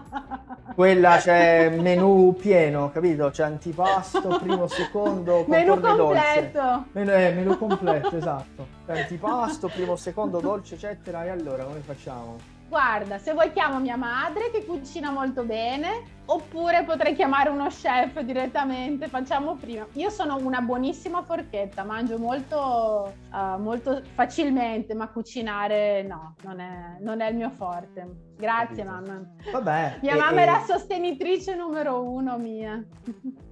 Quella 0.74 1.16
c'è 1.16 1.70
menù 1.70 2.36
pieno, 2.38 2.90
capito? 2.90 3.30
C'è 3.30 3.44
antipasto, 3.44 4.38
primo, 4.42 4.66
secondo, 4.66 5.46
menù 5.48 5.80
completo. 5.80 6.84
Menù, 6.92 7.10
eh, 7.10 7.32
menù 7.32 7.56
completo, 7.56 8.14
esatto. 8.18 8.66
C'è 8.84 9.00
antipasto, 9.00 9.68
primo, 9.68 9.96
secondo, 9.96 10.40
dolce, 10.40 10.74
eccetera. 10.74 11.24
E 11.24 11.30
allora 11.30 11.64
come 11.64 11.80
facciamo? 11.80 12.59
Guarda, 12.70 13.18
se 13.18 13.32
vuoi 13.32 13.50
chiamo 13.50 13.80
mia 13.80 13.96
madre 13.96 14.52
che 14.52 14.64
cucina 14.64 15.10
molto 15.10 15.42
bene, 15.42 16.04
oppure 16.26 16.84
potrei 16.84 17.16
chiamare 17.16 17.50
uno 17.50 17.66
chef 17.66 18.20
direttamente, 18.20 19.08
facciamo 19.08 19.56
prima. 19.56 19.84
Io 19.94 20.08
sono 20.08 20.36
una 20.36 20.60
buonissima 20.60 21.24
forchetta, 21.24 21.82
mangio 21.82 22.16
molto, 22.16 23.12
uh, 23.32 23.60
molto 23.60 24.02
facilmente, 24.14 24.94
ma 24.94 25.08
cucinare 25.08 26.04
no, 26.04 26.36
non 26.44 26.60
è, 26.60 26.98
non 27.00 27.20
è 27.20 27.30
il 27.30 27.34
mio 27.34 27.50
forte. 27.50 28.28
Grazie 28.36 28.84
mamma. 28.84 29.20
Vabbè. 29.50 29.98
Mia 30.02 30.14
e, 30.14 30.16
mamma 30.16 30.40
e... 30.40 30.42
è 30.44 30.46
la 30.46 30.64
sostenitrice 30.64 31.56
numero 31.56 32.08
uno 32.08 32.38
mia. 32.38 32.80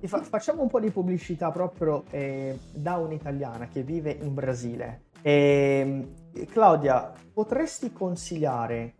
Fa- 0.05 0.23
facciamo 0.23 0.63
un 0.63 0.69
po' 0.69 0.79
di 0.79 0.93
pubblicità 0.93 1.51
proprio 1.51 2.05
eh, 2.11 2.57
da 2.73 2.99
un'italiana 2.99 3.67
che 3.67 3.83
vive 3.83 4.13
in 4.13 4.33
Brasile. 4.33 5.07
E, 5.23 6.07
Claudia, 6.51 7.13
potresti 7.33 7.93
consigliare, 7.93 8.97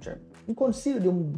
cioè, 0.00 0.18
un 0.46 0.54
consiglio 0.54 0.98
di 0.98 1.06
un, 1.06 1.32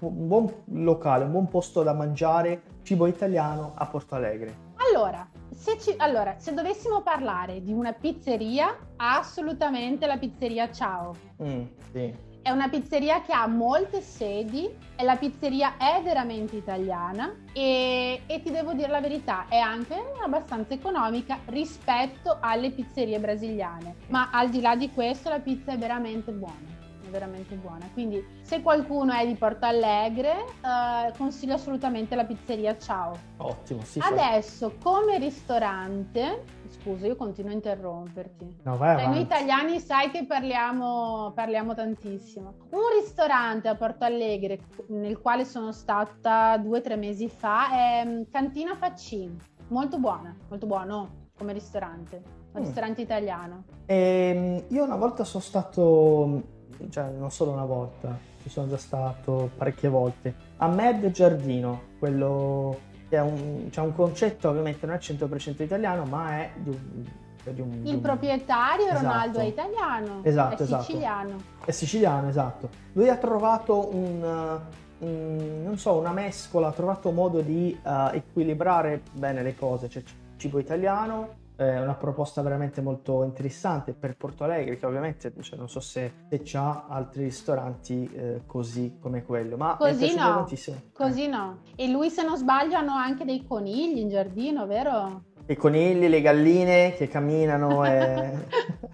un, 0.00 0.26
buon 0.26 0.52
locale, 0.66 1.24
un 1.24 1.32
buon 1.32 1.48
posto 1.48 1.82
da 1.82 1.92
mangiare, 1.92 2.62
cibo 2.82 3.06
italiano 3.06 3.72
a 3.74 3.86
Porto 3.86 4.14
Alegre? 4.14 4.72
Allora 4.90 5.28
se, 5.54 5.78
ci, 5.78 5.94
allora, 5.96 6.34
se 6.38 6.52
dovessimo 6.52 7.02
parlare 7.02 7.62
di 7.62 7.72
una 7.72 7.92
pizzeria, 7.92 8.76
assolutamente 8.96 10.06
la 10.06 10.18
pizzeria 10.18 10.70
Ciao. 10.70 11.14
Mm, 11.42 11.64
sì. 11.92 12.32
È 12.44 12.50
una 12.50 12.68
pizzeria 12.68 13.22
che 13.22 13.32
ha 13.32 13.46
molte 13.46 14.02
sedi 14.02 14.68
la 15.02 15.16
pizzeria 15.16 15.78
è 15.78 16.02
veramente 16.02 16.56
italiana 16.56 17.34
e, 17.54 18.20
e, 18.26 18.42
ti 18.42 18.50
devo 18.50 18.74
dire 18.74 18.88
la 18.88 19.00
verità, 19.00 19.46
è 19.48 19.56
anche 19.56 19.94
abbastanza 20.22 20.74
economica 20.74 21.38
rispetto 21.46 22.36
alle 22.40 22.70
pizzerie 22.70 23.18
brasiliane. 23.18 23.94
Ma 24.08 24.28
al 24.30 24.50
di 24.50 24.60
là 24.60 24.76
di 24.76 24.90
questo 24.92 25.30
la 25.30 25.40
pizza 25.40 25.72
è 25.72 25.78
veramente 25.78 26.32
buona 26.32 26.73
veramente 27.10 27.54
buona. 27.54 27.88
Quindi 27.92 28.24
se 28.42 28.62
qualcuno 28.62 29.12
è 29.12 29.26
di 29.26 29.34
Porto 29.34 29.66
Alegre, 29.66 30.44
eh, 30.60 31.12
consiglio 31.16 31.54
assolutamente 31.54 32.14
la 32.14 32.24
pizzeria 32.24 32.76
Ciao. 32.78 33.16
Ottimo, 33.38 33.82
sì. 33.82 34.00
Adesso 34.02 34.76
come 34.82 35.18
ristorante, 35.18 36.44
scusa, 36.68 37.06
io 37.06 37.16
continuo 37.16 37.50
a 37.50 37.54
interromperti. 37.54 38.56
No, 38.62 38.76
vai 38.76 38.98
cioè, 38.98 39.06
noi 39.08 39.20
italiani 39.20 39.80
sai 39.80 40.10
che 40.10 40.26
parliamo, 40.26 41.32
parliamo 41.34 41.74
tantissimo. 41.74 42.54
Un 42.70 43.00
ristorante 43.00 43.68
a 43.68 43.74
Porto 43.74 44.04
Alegre 44.04 44.60
nel 44.88 45.20
quale 45.20 45.44
sono 45.44 45.72
stata 45.72 46.56
due 46.58 46.78
o 46.78 46.80
tre 46.80 46.96
mesi 46.96 47.28
fa 47.28 47.70
è 47.70 48.04
mm, 48.04 48.22
Cantina 48.30 48.74
Faccin. 48.76 49.36
Molto 49.68 49.98
buona, 49.98 50.36
molto 50.48 50.66
buono 50.66 51.22
come 51.36 51.52
ristorante, 51.52 52.22
un 52.52 52.60
mm. 52.60 52.64
ristorante 52.64 53.00
italiano. 53.00 53.64
E, 53.86 53.94
ehm, 53.96 54.64
io 54.68 54.84
una 54.84 54.96
volta 54.96 55.24
sono 55.24 55.42
stato 55.42 56.42
cioè 56.90 57.10
non 57.10 57.30
solo 57.30 57.52
una 57.52 57.64
volta, 57.64 58.18
ci 58.42 58.48
sono 58.48 58.68
già 58.68 58.76
stato 58.76 59.50
parecchie 59.56 59.88
volte. 59.88 60.34
A 60.56 60.68
Med 60.68 61.10
Giardino, 61.10 61.82
quello 61.98 62.78
che 63.08 63.16
è 63.16 63.20
un, 63.20 63.68
cioè 63.70 63.84
un 63.84 63.94
concetto 63.94 64.48
ovviamente 64.48 64.86
non 64.86 64.96
è 64.96 64.98
100% 64.98 65.62
italiano, 65.62 66.04
ma 66.04 66.38
è 66.38 66.50
di 66.56 66.68
un... 66.70 67.04
Di 67.44 67.60
un, 67.60 67.72
il 67.72 67.82
di 67.82 67.94
un... 67.94 68.00
proprietario 68.00 68.86
esatto. 68.86 69.02
Ronaldo 69.02 69.38
è 69.40 69.44
italiano, 69.44 70.20
esatto, 70.22 70.56
è 70.56 70.62
esatto. 70.62 70.82
siciliano. 70.82 71.36
È 71.62 71.70
siciliano, 71.72 72.28
esatto. 72.28 72.70
Lui 72.94 73.10
ha 73.10 73.16
trovato 73.16 73.94
un, 73.94 74.58
un, 75.00 75.62
non 75.62 75.76
so, 75.76 75.92
una 75.98 76.12
mescola, 76.12 76.68
ha 76.68 76.72
trovato 76.72 77.10
modo 77.10 77.42
di 77.42 77.78
uh, 77.82 78.14
equilibrare 78.14 79.02
bene 79.12 79.42
le 79.42 79.54
cose, 79.56 79.90
cioè 79.90 80.02
cibo 80.38 80.58
italiano, 80.58 81.42
è 81.56 81.80
una 81.80 81.94
proposta 81.94 82.42
veramente 82.42 82.80
molto 82.80 83.22
interessante 83.22 83.92
per 83.92 84.16
Porto 84.16 84.44
Alegre 84.44 84.76
che 84.76 84.86
ovviamente 84.86 85.32
cioè, 85.40 85.56
non 85.56 85.68
so 85.68 85.80
se, 85.80 86.12
se 86.28 86.40
c'ha 86.42 86.86
altri 86.88 87.24
ristoranti 87.24 88.10
eh, 88.12 88.42
così 88.46 88.96
come 89.00 89.22
quello 89.22 89.56
ma 89.56 89.76
così 89.76 90.14
no 90.16 90.34
tantissimo. 90.34 90.76
così 90.92 91.24
eh. 91.24 91.28
no 91.28 91.58
e 91.76 91.88
lui 91.88 92.10
se 92.10 92.24
non 92.24 92.36
sbaglio 92.36 92.76
hanno 92.76 92.94
anche 92.94 93.24
dei 93.24 93.44
conigli 93.46 93.98
in 93.98 94.08
giardino 94.08 94.66
vero? 94.66 95.22
i 95.46 95.56
conigli, 95.56 96.08
le 96.08 96.20
galline 96.22 96.94
che 96.94 97.06
camminano 97.06 97.84
e... 97.84 98.92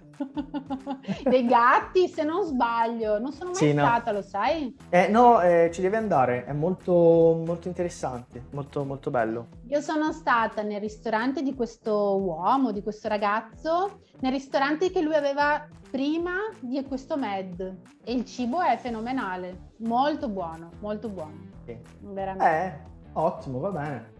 dei 1.23 1.45
gatti 1.45 2.07
se 2.07 2.23
non 2.23 2.43
sbaglio. 2.43 3.19
Non 3.19 3.31
sono 3.31 3.51
mai 3.51 3.59
sì, 3.59 3.71
stata 3.71 4.11
no. 4.11 4.17
lo 4.17 4.23
sai? 4.23 4.75
Eh, 4.89 5.07
no 5.07 5.41
eh, 5.41 5.69
ci 5.73 5.81
devi 5.81 5.95
andare. 5.95 6.45
È 6.45 6.53
molto 6.53 7.41
molto 7.45 7.67
interessante 7.67 8.45
molto 8.51 8.83
molto 8.83 9.09
bello. 9.09 9.47
Io 9.67 9.81
sono 9.81 10.11
stata 10.11 10.61
nel 10.61 10.79
ristorante 10.79 11.41
di 11.41 11.53
questo 11.53 12.19
uomo 12.21 12.71
di 12.71 12.81
questo 12.81 13.07
ragazzo 13.07 14.01
nel 14.19 14.31
ristorante 14.31 14.91
che 14.91 15.01
lui 15.01 15.15
aveva 15.15 15.67
prima 15.89 16.35
di 16.59 16.83
questo 16.85 17.17
med. 17.17 17.77
E 18.03 18.13
il 18.13 18.25
cibo 18.25 18.61
è 18.61 18.77
fenomenale. 18.77 19.69
Molto 19.79 20.29
buono 20.29 20.71
molto 20.79 21.09
buono. 21.09 21.49
Sì. 21.65 21.77
veramente. 22.01 22.45
Eh, 22.45 22.73
ottimo 23.13 23.59
va 23.59 23.69
bene 23.71 24.19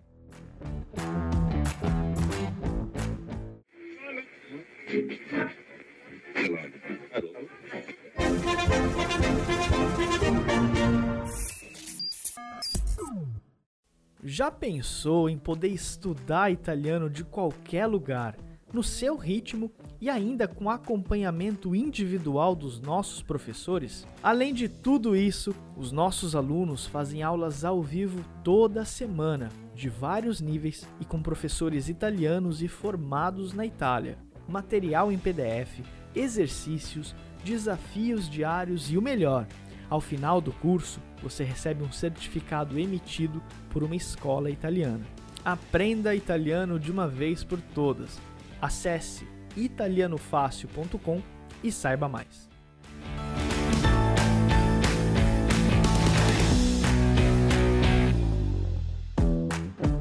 Já 14.24 14.52
pensou 14.52 15.30
em 15.30 15.38
poder 15.38 15.70
estudar 15.70 16.52
italiano 16.52 17.10
de 17.10 17.24
qualquer 17.24 17.86
lugar, 17.88 18.38
no 18.72 18.82
seu 18.82 19.18
ritmo 19.18 19.72
e 20.00 20.10
ainda 20.10 20.48
com 20.48 20.70
acompanhamento 20.70 21.76
individual 21.76 22.56
dos 22.56 22.80
nossos 22.80 23.22
professores? 23.22 24.08
Além 24.24 24.54
de 24.54 24.70
tudo 24.70 25.16
isso, 25.16 25.54
os 25.76 25.92
nossos 25.92 26.36
alunos 26.36 26.86
fazem 26.86 27.24
aulas 27.24 27.66
ao 27.66 27.82
vivo 27.82 28.24
toda 28.44 28.86
semana, 28.86 29.50
de 29.76 29.90
vários 29.90 30.40
níveis 30.40 30.88
e 31.00 31.06
com 31.06 31.22
professores 31.22 31.90
italianos 31.90 32.62
e 32.62 32.68
formados 32.68 33.54
na 33.54 33.66
Itália 33.66 34.18
material 34.52 35.12
em 35.12 35.18
PDF, 35.18 35.80
exercícios, 36.16 37.16
desafios 37.44 38.30
diários 38.30 38.92
e 38.92 38.98
o 38.98 39.02
melhor, 39.02 39.48
ao 39.90 40.00
final 40.00 40.40
do 40.40 40.52
curso 40.54 41.02
você 41.22 41.44
recebe 41.44 41.84
um 41.84 41.92
certificado 41.92 42.80
emitido 42.80 43.44
por 43.70 43.84
uma 43.84 43.96
escola 43.96 44.50
italiana. 44.50 45.06
Aprenda 45.44 46.16
italiano 46.16 46.80
de 46.80 46.92
uma 46.92 47.08
vez 47.08 47.44
por 47.44 47.60
todas. 47.60 48.20
Acesse 48.62 49.28
italianofácil.com 49.56 51.22
e 51.64 51.72
saiba 51.72 52.08
mais. 52.08 52.50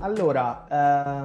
Allora, 0.00 0.66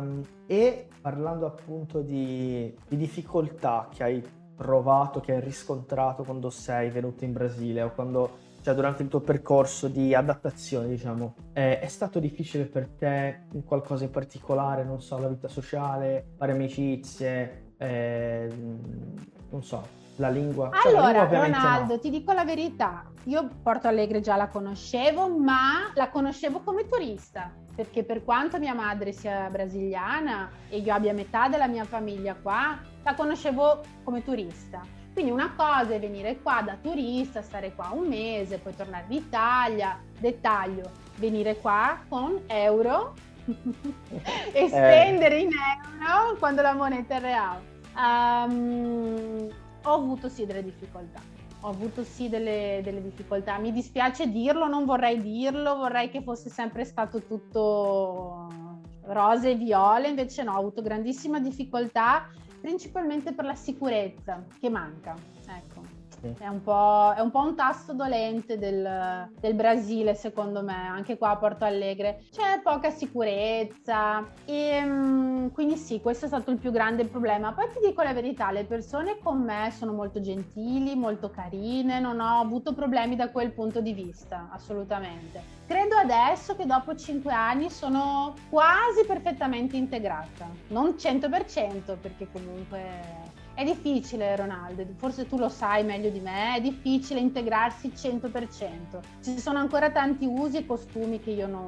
um, 0.04 0.22
e 0.48 0.88
parlando 1.02 1.46
appunto 1.46 2.02
di, 2.02 2.74
di, 2.88 2.98
difficoltà 2.98 3.90
che 3.92 4.04
hai 4.04 4.24
provato, 4.56 5.20
che 5.20 5.34
hai 5.34 5.42
riscontrato 5.42 6.24
quando 6.24 6.50
sei 6.50 6.90
venuto 6.90 7.24
in 7.24 7.34
Brasile 7.34 7.82
o 7.82 7.94
quando, 7.94 8.38
cioè 8.62 8.74
durante 8.74 9.04
il 9.04 9.10
tuo 9.10 9.22
percorso 9.22 9.88
di 9.88 10.14
adattazione, 10.14 10.88
diciamo, 10.88 11.36
eh, 11.54 11.80
è 11.80 11.88
stato 11.88 12.20
difficile 12.20 12.66
per 12.66 12.88
te 12.90 13.46
qualcosa 13.66 14.04
in 14.04 14.12
particolare, 14.12 14.84
non 14.84 15.02
so, 15.02 15.18
la 15.18 15.28
vita 15.28 15.48
sociale, 15.48 16.34
fare 16.38 16.54
amicizie, 16.54 17.74
eh, 17.78 18.50
non 19.50 19.64
so, 19.64 20.05
la 20.18 20.30
lingua. 20.30 20.70
Cioè, 20.74 20.92
allora, 20.92 21.12
la 21.12 21.24
lingua 21.24 21.46
Ronaldo, 21.46 21.94
no. 21.94 22.00
ti 22.00 22.10
dico 22.10 22.32
la 22.34 22.46
verità, 22.46 23.04
io 23.24 23.50
Porto 23.62 23.88
Alegre 23.88 24.22
già 24.22 24.36
la 24.36 24.48
conoscevo, 24.48 25.30
ma 25.30 25.92
la 25.94 26.10
conoscevo 26.10 26.62
come 26.62 26.88
turista, 26.88 27.52
perché 27.76 28.04
per 28.04 28.24
quanto 28.24 28.60
mia 28.60 28.74
madre 28.74 29.12
sia 29.12 29.50
brasiliana 29.50 30.50
e 30.70 30.78
io 30.78 30.94
abbia 30.94 31.14
metà 31.14 31.48
della 31.48 31.68
mia 31.68 31.86
famiglia 31.86 32.36
qua, 32.36 32.80
la 33.04 33.14
conoscevo 33.14 33.82
come 34.04 34.24
turista. 34.24 34.82
Quindi 35.14 35.32
una 35.32 35.54
cosa 35.56 35.94
è 35.94 36.00
venire 36.00 36.42
qua 36.42 36.62
da 36.62 36.76
turista, 36.82 37.42
stare 37.42 37.74
qua 37.74 37.92
un 37.94 38.06
mese, 38.06 38.58
poi 38.58 38.76
tornare 38.76 39.06
in 39.08 39.16
Italia. 39.16 39.98
Dettaglio, 40.20 40.92
venire 41.16 41.56
qua 41.56 42.00
con 42.10 42.42
euro 42.48 43.14
e 43.46 44.64
eh. 44.64 44.68
spendere 44.68 45.38
in 45.40 45.52
euro 45.52 46.36
quando 46.38 46.62
la 46.62 46.74
moneta 46.74 47.16
è 47.16 47.20
reale. 47.22 47.74
Um, 47.96 49.50
ho 49.86 49.94
avuto 49.94 50.30
sì 50.30 50.46
delle 50.46 50.64
difficoltà. 50.64 51.22
Ho 51.62 51.70
avuto 51.70 52.04
sì 52.04 52.30
delle, 52.30 52.82
delle, 52.84 53.02
difficoltà. 53.02 53.58
Mi 53.58 53.72
dispiace 53.72 54.30
dirlo, 54.30 54.68
non 54.68 54.86
vorrei 54.86 55.22
dirlo, 55.22 55.76
vorrei 55.78 56.10
che 56.10 56.22
fosse 56.22 56.50
sempre 56.50 56.86
stato 56.86 57.24
tutto 57.24 58.48
rose 59.06 59.52
e 59.52 59.56
viole, 59.56 60.10
invece 60.10 60.44
no, 60.44 60.54
ho 60.54 60.60
avuto 60.60 60.82
grandissima 60.82 61.40
difficoltà, 61.40 62.30
principalmente 62.62 63.34
per 63.34 63.46
la 63.46 63.56
sicurezza 63.56 64.44
che 64.60 64.70
manca. 64.70 65.16
Ecco. 65.48 65.75
È 66.38 66.48
un, 66.48 66.62
è 67.16 67.20
un, 67.20 67.32
po', 67.32 67.40
un 67.40 67.56
tasto 67.56 67.94
dolente 67.94 68.58
del, 68.58 69.30
del, 69.40 69.54
Brasile, 69.54 70.16
secondo 70.16 70.64
me, 70.64 70.88
anche 70.88 71.18
qua 71.18 71.32
a 71.32 71.38
Porto 71.38 71.66
Alegre. 71.66 72.24
C'è 72.32 72.62
poca 72.64 72.90
sicurezza 72.90 74.26
e, 74.46 74.54
ehm, 74.54 75.52
quindi 75.52 75.76
sì, 75.78 76.02
questo 76.02 76.26
è 76.26 76.28
stato 76.28 76.52
il 76.52 76.58
più 76.58 76.72
grande 76.72 77.06
problema. 77.06 77.54
Poi 77.54 77.70
ti 77.72 77.80
dico 77.86 78.02
la 78.02 78.14
verità, 78.14 78.52
le 78.52 78.66
persone 78.66 79.18
con 79.22 79.42
me 79.42 79.72
sono 79.72 79.94
molto 79.94 80.22
gentili, 80.22 80.96
molto 80.96 81.30
carine, 81.30 82.00
non 82.00 82.20
ho 82.20 82.40
avuto 82.40 82.74
problemi 82.74 83.16
da 83.16 83.30
quel 83.30 83.52
punto 83.52 83.82
di 83.82 83.94
vista, 83.94 84.50
assolutamente. 84.52 85.56
Credo 85.68 85.96
adesso 85.96 86.56
che 86.56 86.66
dopo 86.68 86.96
cinque 86.96 87.34
anni 87.34 87.72
sono 87.72 88.36
quasi 88.50 89.04
perfettamente 89.06 89.76
integrata, 89.76 90.48
non 90.68 90.96
100% 90.98 91.98
perché 92.00 92.28
comunque 92.32 93.25
è 93.56 93.64
difficile, 93.64 94.36
Ronaldo, 94.36 94.86
forse 94.96 95.28
tu 95.28 95.38
lo 95.38 95.50
sai 95.50 95.84
meglio 95.84 96.10
di 96.10 96.20
me, 96.20 96.58
è 96.58 96.62
difficile 96.62 97.20
integrarsi 97.20 97.88
100%. 97.88 99.00
Ci 99.24 99.40
sono 99.40 99.60
ancora 99.60 99.90
tanti 99.90 100.26
usi 100.26 100.58
e 100.58 100.66
costumi 100.66 101.20
che 101.20 101.32
io 101.32 101.48
non, 101.48 101.68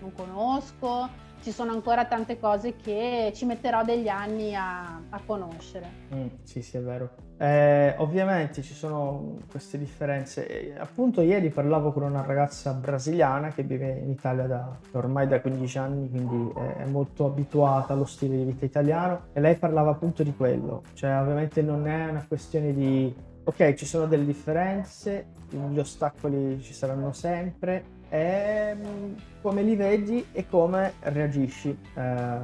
non 0.00 0.12
conosco, 0.12 1.08
ci 1.42 1.52
sono 1.52 1.72
ancora 1.72 2.06
tante 2.06 2.38
cose 2.38 2.76
che 2.76 3.32
ci 3.34 3.44
metterò 3.44 3.84
degli 3.84 4.08
anni 4.08 4.54
a, 4.54 5.00
a 5.10 5.20
conoscere. 5.24 5.88
Mm, 6.14 6.26
sì, 6.42 6.62
sì, 6.62 6.78
è 6.78 6.80
vero. 6.80 7.25
Eh, 7.38 7.94
ovviamente 7.98 8.62
ci 8.62 8.72
sono 8.72 9.36
queste 9.50 9.78
differenze. 9.78 10.74
Appunto, 10.78 11.20
ieri 11.20 11.50
parlavo 11.50 11.92
con 11.92 12.02
una 12.02 12.22
ragazza 12.22 12.72
brasiliana 12.72 13.48
che 13.48 13.62
vive 13.62 13.98
in 14.02 14.10
Italia 14.10 14.46
da, 14.46 14.78
ormai 14.92 15.26
da 15.26 15.40
15 15.40 15.78
anni, 15.78 16.10
quindi 16.10 16.52
è 16.78 16.84
molto 16.86 17.26
abituata 17.26 17.92
allo 17.92 18.06
stile 18.06 18.36
di 18.36 18.44
vita 18.44 18.64
italiano. 18.64 19.26
E 19.32 19.40
lei 19.40 19.56
parlava 19.56 19.90
appunto 19.90 20.22
di 20.22 20.34
quello. 20.34 20.82
Cioè, 20.94 21.20
ovviamente 21.20 21.62
non 21.62 21.86
è 21.86 22.08
una 22.08 22.24
questione 22.26 22.72
di 22.72 23.14
ok, 23.48 23.74
ci 23.74 23.86
sono 23.86 24.06
delle 24.06 24.24
differenze, 24.24 25.26
gli 25.48 25.78
ostacoli 25.78 26.60
ci 26.60 26.72
saranno 26.72 27.12
sempre, 27.12 27.84
è 28.08 28.74
mm, 28.74 29.14
come 29.42 29.62
li 29.62 29.76
vedi 29.76 30.26
e 30.32 30.48
come 30.48 30.94
reagisci. 31.00 31.76
Eh, 31.94 32.36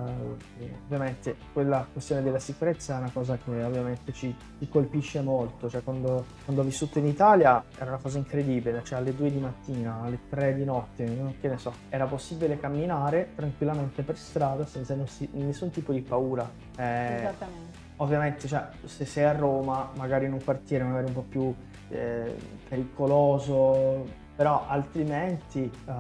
ovviamente 0.85 1.37
quella 1.53 1.87
questione 1.91 2.23
della 2.23 2.39
sicurezza 2.39 2.97
è 2.97 2.99
una 2.99 3.11
cosa 3.13 3.37
che 3.37 3.51
ovviamente 3.63 4.13
ci, 4.13 4.35
ci 4.59 4.69
colpisce 4.69 5.21
molto, 5.21 5.69
cioè 5.69 5.83
quando, 5.83 6.25
quando, 6.45 6.63
ho 6.63 6.65
vissuto 6.65 6.99
in 6.99 7.07
Italia 7.07 7.65
era 7.77 7.91
una 7.91 8.01
cosa 8.01 8.19
incredibile, 8.19 8.83
cioè 8.85 8.99
alle 8.99 9.15
2 9.15 9.31
di 9.31 9.39
mattina, 9.39 10.01
alle 10.03 10.19
3 10.29 10.55
di 10.55 10.65
notte, 10.65 11.35
che 11.41 11.49
ne 11.49 11.59
so, 11.59 11.73
era 11.89 12.07
possibile 12.07 12.59
camminare 12.59 13.31
tranquillamente 13.35 14.03
per 14.03 14.17
strada 14.17 14.67
senza 14.67 14.95
nessun 14.95 15.71
tipo 15.71 15.93
di 15.93 16.03
paura. 16.03 16.49
Eh, 16.77 17.17
Esattamente. 17.17 17.91
Ovviamente 17.97 18.49
cioè, 18.49 18.69
se 18.85 19.05
sei 19.05 19.25
a 19.25 19.33
Roma, 19.33 19.91
magari 19.97 20.27
in 20.27 20.33
un 20.33 20.43
quartiere 20.43 20.83
magari 20.83 21.07
un 21.07 21.13
po' 21.13 21.25
più 21.29 21.55
eh, 21.89 22.35
pericoloso, 22.69 24.21
però 24.35 24.65
altrimenti 24.69 25.71
uh, 25.87 25.91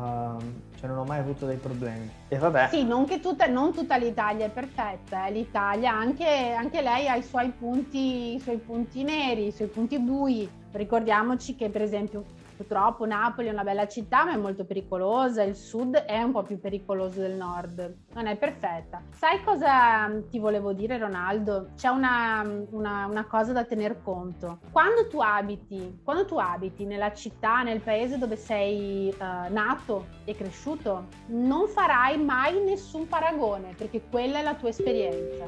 cioè 0.78 0.88
non 0.88 0.98
ho 0.98 1.04
mai 1.04 1.20
avuto 1.20 1.46
dei 1.46 1.58
problemi. 1.58 2.10
E 2.28 2.38
vabbè. 2.38 2.68
Sì, 2.70 2.84
non 2.84 3.04
che 3.04 3.20
tutta, 3.20 3.46
non 3.46 3.72
tutta 3.72 3.96
l'Italia 3.96 4.46
è 4.46 4.50
perfetta, 4.50 5.26
eh. 5.26 5.32
l'Italia 5.32 5.92
anche, 5.92 6.52
anche, 6.52 6.82
lei 6.82 7.08
ha 7.08 7.14
i 7.14 7.22
suoi, 7.22 7.50
punti, 7.50 8.34
i 8.34 8.40
suoi 8.40 8.58
punti 8.58 9.04
neri, 9.04 9.46
i 9.46 9.52
suoi 9.52 9.68
punti 9.68 9.98
bui. 9.98 10.48
Ricordiamoci 10.72 11.54
che 11.54 11.68
per 11.68 11.82
esempio 11.82 12.24
Purtroppo 12.62 13.04
Napoli 13.04 13.48
è 13.48 13.50
una 13.50 13.64
bella 13.64 13.88
città, 13.88 14.24
ma 14.24 14.34
è 14.34 14.36
molto 14.36 14.64
pericolosa. 14.64 15.42
Il 15.42 15.56
sud 15.56 15.96
è 15.96 16.22
un 16.22 16.30
po' 16.30 16.44
più 16.44 16.60
pericoloso 16.60 17.18
del 17.18 17.32
nord. 17.32 17.96
Non 18.14 18.28
è 18.28 18.36
perfetta. 18.36 19.02
Sai 19.10 19.42
cosa 19.42 20.06
mm, 20.06 20.28
ti 20.30 20.38
volevo 20.38 20.72
dire, 20.72 20.96
Ronaldo? 20.96 21.70
C'è 21.76 21.88
una, 21.88 22.46
una, 22.70 23.06
una 23.06 23.26
cosa 23.26 23.52
da 23.52 23.64
tener 23.64 24.00
conto. 24.04 24.60
Quando 24.70 25.08
tu 25.08 25.18
abiti, 25.20 25.98
quando 26.04 26.24
tu 26.24 26.38
abiti 26.38 26.84
nella 26.84 27.12
città, 27.12 27.62
nel 27.62 27.80
paese 27.80 28.16
dove 28.16 28.36
sei 28.36 29.12
uh, 29.18 29.52
nato 29.52 30.06
e 30.24 30.36
cresciuto, 30.36 31.06
non 31.26 31.66
farai 31.66 32.16
mai 32.16 32.62
nessun 32.62 33.08
paragone, 33.08 33.74
perché 33.76 34.02
quella 34.08 34.38
è 34.38 34.42
la 34.42 34.54
tua 34.54 34.68
esperienza. 34.68 35.46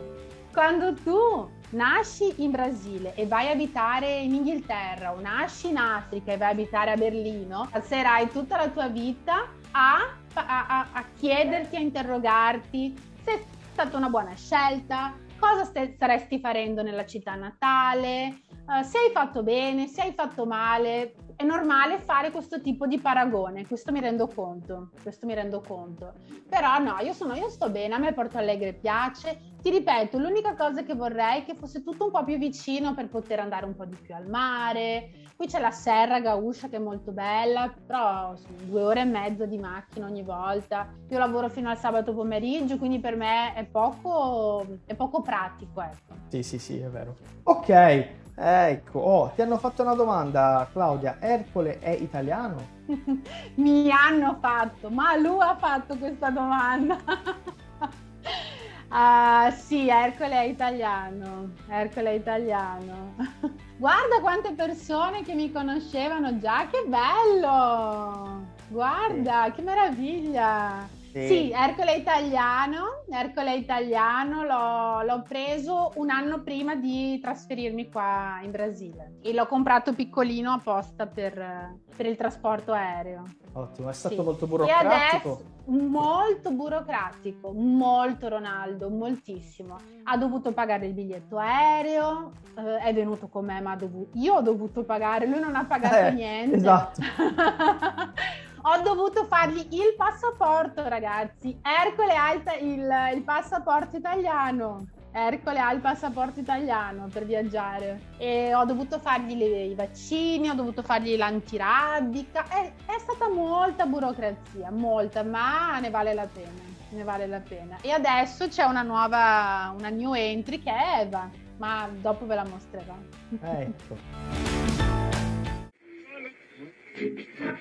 Quando 0.52 0.94
tu 0.94 1.48
nasci 1.70 2.42
in 2.42 2.50
Brasile 2.50 3.14
e 3.14 3.26
vai 3.26 3.48
a 3.48 3.52
abitare 3.52 4.18
in 4.18 4.34
Inghilterra 4.34 5.12
o 5.12 5.20
nasci 5.20 5.68
in 5.68 5.76
Africa 5.76 6.32
e 6.32 6.36
vai 6.36 6.48
a 6.48 6.52
abitare 6.52 6.92
a 6.92 6.96
Berlino, 6.96 7.68
passerai 7.70 8.30
tutta 8.30 8.56
la 8.56 8.68
tua 8.68 8.88
vita 8.88 9.48
a, 9.72 10.16
a, 10.34 10.86
a 10.92 11.04
chiederti, 11.18 11.76
a 11.76 11.80
interrogarti 11.80 13.12
se 13.24 13.32
è 13.32 13.44
stata 13.72 13.96
una 13.96 14.08
buona 14.08 14.34
scelta, 14.34 15.14
cosa 15.38 15.64
st- 15.64 15.94
staresti 15.94 16.38
facendo 16.38 16.82
nella 16.82 17.06
città 17.06 17.34
natale, 17.34 18.42
uh, 18.66 18.82
se 18.82 18.98
hai 18.98 19.10
fatto 19.12 19.42
bene, 19.42 19.86
se 19.88 20.02
hai 20.02 20.12
fatto 20.12 20.46
male, 20.46 21.14
è 21.36 21.44
normale 21.44 21.98
fare 21.98 22.30
questo 22.30 22.60
tipo 22.60 22.86
di 22.86 23.00
paragone, 23.00 23.66
questo 23.66 23.90
mi 23.92 24.00
rendo 24.00 24.28
conto, 24.28 24.90
questo 25.02 25.26
mi 25.26 25.34
rendo 25.34 25.60
conto. 25.60 26.14
Però 26.48 26.78
no, 26.78 26.98
io, 27.00 27.12
sono, 27.12 27.34
io 27.34 27.48
sto 27.48 27.70
bene, 27.70 27.94
a 27.94 27.98
me 27.98 28.12
Porto 28.12 28.38
Alegre 28.38 28.74
piace. 28.74 29.52
Ti 29.64 29.70
ripeto, 29.70 30.18
l'unica 30.18 30.54
cosa 30.54 30.82
che 30.82 30.94
vorrei 30.94 31.40
è 31.40 31.44
che 31.46 31.54
fosse 31.54 31.82
tutto 31.82 32.04
un 32.04 32.10
po' 32.10 32.22
più 32.22 32.36
vicino 32.36 32.92
per 32.94 33.08
poter 33.08 33.40
andare 33.40 33.64
un 33.64 33.74
po' 33.74 33.86
di 33.86 33.96
più 33.96 34.14
al 34.14 34.28
mare. 34.28 35.08
Qui 35.36 35.46
c'è 35.46 35.58
la 35.58 35.70
Serra 35.70 36.20
Gauscia 36.20 36.68
che 36.68 36.76
è 36.76 36.78
molto 36.78 37.12
bella, 37.12 37.72
però 37.86 38.36
sono 38.36 38.58
due 38.64 38.82
ore 38.82 39.00
e 39.00 39.04
mezza 39.04 39.46
di 39.46 39.56
macchina 39.56 40.04
ogni 40.04 40.22
volta. 40.22 40.92
Io 41.08 41.16
lavoro 41.16 41.48
fino 41.48 41.70
al 41.70 41.78
sabato 41.78 42.12
pomeriggio, 42.12 42.76
quindi 42.76 42.98
per 42.98 43.16
me 43.16 43.54
è 43.54 43.64
poco, 43.64 44.66
è 44.84 44.94
poco 44.94 45.22
pratico. 45.22 45.80
Ecco. 45.80 46.14
Sì, 46.28 46.42
sì, 46.42 46.58
sì, 46.58 46.78
è 46.80 46.88
vero. 46.90 47.16
Ok, 47.44 48.08
Ecco, 48.36 48.98
oh, 48.98 49.30
ti 49.34 49.40
hanno 49.40 49.56
fatto 49.56 49.80
una 49.80 49.94
domanda, 49.94 50.68
Claudia. 50.72 51.16
Ercole 51.20 51.78
è 51.78 51.90
italiano? 51.90 52.56
Mi 53.56 53.90
hanno 53.90 54.36
fatto, 54.42 54.90
ma 54.90 55.16
lui 55.16 55.40
ha 55.40 55.56
fatto 55.56 55.96
questa 55.96 56.28
domanda. 56.28 56.98
uh, 58.94 59.50
sì, 59.52 59.88
Ercole 59.88 60.40
è 60.40 60.44
italiano. 60.44 61.52
Ercole 61.68 62.10
è 62.10 62.14
italiano. 62.14 63.14
Guarda 63.76 64.20
quante 64.20 64.52
persone 64.52 65.22
che 65.22 65.34
mi 65.34 65.50
conoscevano 65.50 66.38
già, 66.38 66.68
che 66.70 66.84
bello! 66.86 68.42
Guarda, 68.68 69.52
che 69.54 69.62
meraviglia! 69.62 70.88
Sì. 71.14 71.26
sì, 71.28 71.50
Ercole 71.52 71.94
italiano, 71.94 73.04
Ercole 73.08 73.54
italiano 73.54 74.42
l'ho, 74.42 75.02
l'ho, 75.02 75.22
preso 75.22 75.92
un 75.94 76.10
anno 76.10 76.42
prima 76.42 76.74
di 76.74 77.20
trasferirmi 77.20 77.88
qua 77.88 78.40
in 78.42 78.50
Brasile 78.50 79.18
e 79.22 79.32
l'ho 79.32 79.46
comprato 79.46 79.92
piccolino 79.92 80.50
apposta 80.50 81.06
per, 81.06 81.78
per 81.96 82.06
il 82.06 82.16
trasporto 82.16 82.72
aereo. 82.72 83.22
Ottimo, 83.52 83.90
è 83.90 83.92
stato 83.92 84.16
sì. 84.16 84.22
molto 84.22 84.48
burocratico. 84.48 85.40
molto 85.66 86.50
burocratico, 86.50 87.52
molto 87.52 88.26
Ronaldo, 88.26 88.90
moltissimo. 88.90 89.76
Ha 90.02 90.16
dovuto 90.16 90.50
pagare 90.50 90.86
il 90.86 90.94
biglietto 90.94 91.38
aereo, 91.38 92.32
eh, 92.56 92.78
è 92.78 92.92
venuto 92.92 93.28
con 93.28 93.44
me, 93.44 93.60
ma 93.60 93.76
dovuto, 93.76 94.18
io 94.18 94.34
ho 94.34 94.42
dovuto 94.42 94.82
pagare, 94.82 95.26
lui 95.26 95.38
non 95.38 95.54
ha 95.54 95.64
pagato 95.64 96.06
eh, 96.06 96.10
niente. 96.10 96.56
Esatto. 96.56 97.00
ho 98.66 98.80
dovuto 98.82 99.24
fargli 99.26 99.66
il 99.70 99.94
passaporto, 99.96 100.88
ragazzi. 100.88 101.58
Ercole 101.62 102.14
ha 102.14 102.32
il, 102.32 103.16
il 103.16 103.22
passaporto 103.22 103.96
italiano. 103.96 104.86
Ercole 105.12 105.60
ha 105.60 105.70
il 105.72 105.80
passaporto 105.80 106.40
italiano 106.40 107.08
per 107.12 107.24
viaggiare 107.24 108.14
e 108.16 108.52
ho 108.54 108.64
dovuto 108.64 108.98
fargli 108.98 109.36
le, 109.36 109.64
i 109.64 109.74
vaccini, 109.74 110.48
ho 110.48 110.54
dovuto 110.54 110.82
fargli 110.82 111.14
l'antirabica. 111.16 112.48
È, 112.48 112.72
è 112.86 112.98
stata 112.98 113.28
molta 113.28 113.84
burocrazia, 113.86 114.70
molta, 114.70 115.22
ma 115.22 115.78
ne 115.78 115.90
vale 115.90 116.14
la 116.14 116.26
pena. 116.26 116.72
Ne 116.88 117.04
vale 117.04 117.26
la 117.26 117.40
pena. 117.40 117.76
E 117.82 117.90
adesso 117.90 118.48
c'è 118.48 118.64
una 118.64 118.82
nuova, 118.82 119.74
una 119.76 119.90
new 119.90 120.14
entry 120.14 120.60
che 120.60 120.70
è 120.70 121.00
Eva, 121.02 121.28
ma 121.58 121.88
dopo 121.92 122.24
ve 122.24 122.34
la 122.34 122.44
mostrerò. 122.44 122.96
Ecco. 123.42 123.96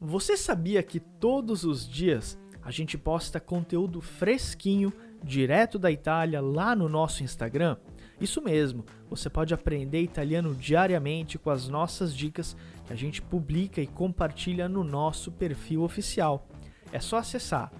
Você 0.00 0.36
sabia 0.36 0.82
que 0.82 0.98
todos 0.98 1.62
os 1.64 1.88
dias 1.88 2.38
a 2.62 2.70
gente 2.70 2.98
posta 2.98 3.38
conteúdo 3.38 4.00
fresquinho 4.00 4.92
direto 5.22 5.78
da 5.78 5.90
Itália 5.90 6.40
lá 6.40 6.74
no 6.74 6.88
nosso 6.88 7.22
Instagram? 7.22 7.76
Isso 8.20 8.42
mesmo, 8.42 8.84
você 9.08 9.30
pode 9.30 9.54
aprender 9.54 10.02
italiano 10.02 10.54
diariamente 10.54 11.38
com 11.38 11.48
as 11.50 11.68
nossas 11.68 12.14
dicas 12.14 12.56
que 12.86 12.92
a 12.92 12.96
gente 12.96 13.22
publica 13.22 13.80
e 13.80 13.86
compartilha 13.86 14.68
no 14.68 14.82
nosso 14.82 15.30
perfil 15.32 15.82
oficial. 15.82 16.46
É 16.92 17.00
só 17.00 17.18
acessar 17.18 17.72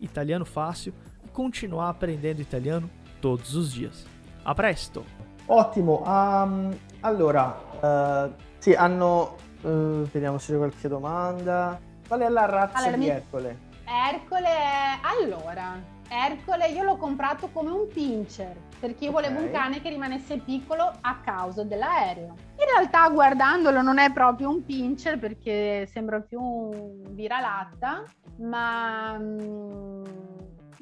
italianofácil 0.00 0.94
e 1.24 1.28
continuar 1.28 1.90
aprendendo 1.90 2.40
italiano 2.40 2.90
todos 3.20 3.54
os 3.54 3.72
dias. 3.72 4.06
A 4.44 4.54
presto! 4.54 5.04
Ottimo, 5.46 6.02
um, 6.04 6.76
allora, 7.00 7.58
uh, 7.80 8.32
sì, 8.58 8.74
hanno, 8.74 9.36
uh, 9.62 10.02
vediamo 10.02 10.38
se 10.38 10.52
c'è 10.52 10.58
qualche 10.58 10.88
domanda. 10.88 11.80
Qual 12.06 12.20
è 12.20 12.28
la 12.28 12.46
razza 12.46 12.78
allora, 12.78 12.96
di 12.96 13.04
mi... 13.04 13.08
Ercole? 13.08 13.58
Ercole, 13.84 14.48
allora, 15.02 15.80
Ercole 16.08 16.68
io 16.68 16.84
l'ho 16.84 16.96
comprato 16.96 17.50
come 17.52 17.70
un 17.70 17.86
pincher 17.86 18.56
perché 18.80 19.04
io 19.04 19.10
volevo 19.10 19.34
okay. 19.34 19.46
un 19.46 19.52
cane 19.52 19.82
che 19.82 19.90
rimanesse 19.90 20.38
piccolo 20.38 20.90
a 21.00 21.18
causa 21.22 21.64
dell'aereo. 21.64 22.34
In 22.58 22.64
realtà 22.74 23.08
guardandolo 23.10 23.82
non 23.82 23.98
è 23.98 24.10
proprio 24.12 24.48
un 24.48 24.64
pincher 24.64 25.18
perché 25.18 25.86
sembra 25.86 26.20
più 26.20 26.40
un 26.40 27.14
viralatta, 27.14 28.04
ma 28.38 29.18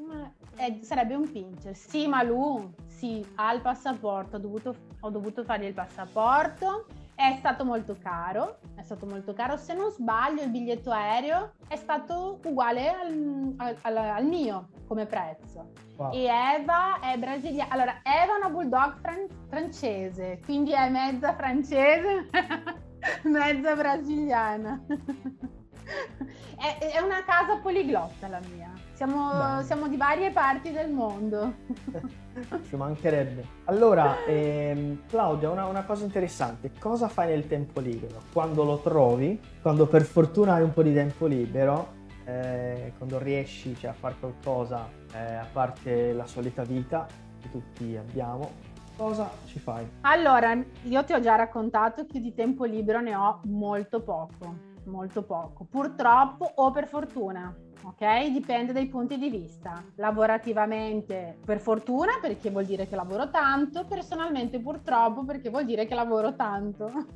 mm, 0.01 0.23
è, 0.57 0.79
sarebbe 0.83 1.15
un 1.15 1.31
pincher. 1.31 1.75
Sì, 1.75 2.07
Malu, 2.07 2.73
sì, 2.87 3.25
ha 3.37 3.53
il 3.53 3.61
passaporto, 3.61 4.37
ho 4.37 4.41
dovuto, 4.41 4.75
ho 5.01 5.11
dovuto 5.11 5.45
fargli 5.45 5.65
il 5.65 5.75
passaporto 5.75 6.87
è 7.17 7.35
stato 7.39 7.65
molto 7.65 7.97
caro, 8.01 8.59
è 8.75 8.83
stato 8.83 9.07
molto 9.07 9.33
caro. 9.33 9.57
Se 9.57 9.73
non 9.73 9.91
sbaglio, 9.91 10.43
il 10.43 10.51
biglietto 10.51 10.91
aereo 10.91 11.55
è 11.67 11.77
stato 11.77 12.39
uguale 12.45 12.91
al, 12.91 13.75
al, 13.81 13.97
al 13.97 14.25
mio 14.27 14.69
come 14.87 15.07
prezzo. 15.07 15.73
Wow. 15.97 16.13
E 16.13 16.27
Eva 16.27 17.01
è 17.01 17.17
brasiliana. 17.17 17.73
Allora, 17.73 18.01
Eva 18.03 18.35
è 18.35 18.37
una 18.37 18.51
bulldog 18.51 19.01
fran- 19.01 19.27
francese, 19.49 20.41
quindi 20.45 20.73
è 20.73 20.91
mezza 20.91 21.35
francese, 21.35 22.29
mezza 23.25 23.75
brasiliana. 23.75 24.85
è, 24.87 26.79
è 26.93 27.01
una 27.01 27.25
casa 27.25 27.57
poliglotta 27.63 28.29
la 28.29 28.41
mia. 28.53 28.76
Siamo, 28.97 29.61
siamo, 29.63 29.89
di 29.89 29.99
varie 29.99 30.31
parti 30.31 30.73
del 30.73 30.91
mondo. 30.91 31.53
Ci 32.67 32.77
mancherebbe. 32.77 33.45
Allora, 33.65 34.25
ehm, 34.25 35.03
Claudia, 35.07 35.51
una, 35.51 35.67
una, 35.67 35.85
cosa 35.85 36.05
interessante. 36.05 36.73
Cosa 36.79 37.07
fai 37.07 37.29
nel 37.29 37.47
tempo 37.47 37.81
libero? 37.81 38.23
Quando 38.33 38.65
lo 38.65 38.79
trovi, 38.79 39.39
quando 39.61 39.87
per 39.87 40.01
fortuna 40.01 40.55
hai 40.55 40.63
un 40.63 40.73
po' 40.73 40.83
di 40.83 40.95
tempo 40.95 41.27
libero, 41.27 41.93
eh, 42.25 42.95
quando 42.97 43.19
riesci 43.19 43.77
cioè, 43.77 43.91
a 43.91 43.93
fare 43.93 44.15
qualcosa, 44.19 44.89
eh, 45.13 45.35
a 45.35 45.47
parte 45.53 46.15
la 46.15 46.27
solita 46.27 46.63
vita 46.63 47.07
che 47.39 47.51
tutti 47.51 47.95
abbiamo, 47.99 48.51
cosa 48.97 49.31
ci 49.45 49.59
fai? 49.59 49.87
Allora, 50.01 50.59
io 50.85 51.05
ti 51.05 51.13
ho 51.13 51.21
già 51.21 51.35
raccontato 51.35 52.07
che 52.07 52.19
di 52.19 52.33
tempo 52.33 52.65
libero 52.65 53.03
ne 53.03 53.15
ho 53.15 53.41
molto 53.45 54.03
poco 54.03 54.73
molto 54.87 55.23
poco, 55.23 55.65
purtroppo 55.65 56.51
o 56.57 56.71
per 56.71 56.87
fortuna, 56.87 57.55
ok? 57.87 58.31
Dipende 58.31 58.73
dai 58.73 58.89
punti 58.89 59.17
di 59.17 59.31
vista. 59.31 59.83
Lavorativamente 59.97 61.39
per 61.45 61.61
fortuna 61.61 62.19
perché 62.21 62.51
vuol 62.51 62.65
dire 62.65 62.89
che 62.89 62.97
lavoro 62.97 63.31
tanto, 63.31 63.85
personalmente 63.85 64.61
purtroppo 64.61 65.25
perché 65.25 65.51
vuol 65.51 65.65
dire 65.65 65.87
che 65.87 65.95
lavoro 65.95 66.35
tanto. 66.35 66.91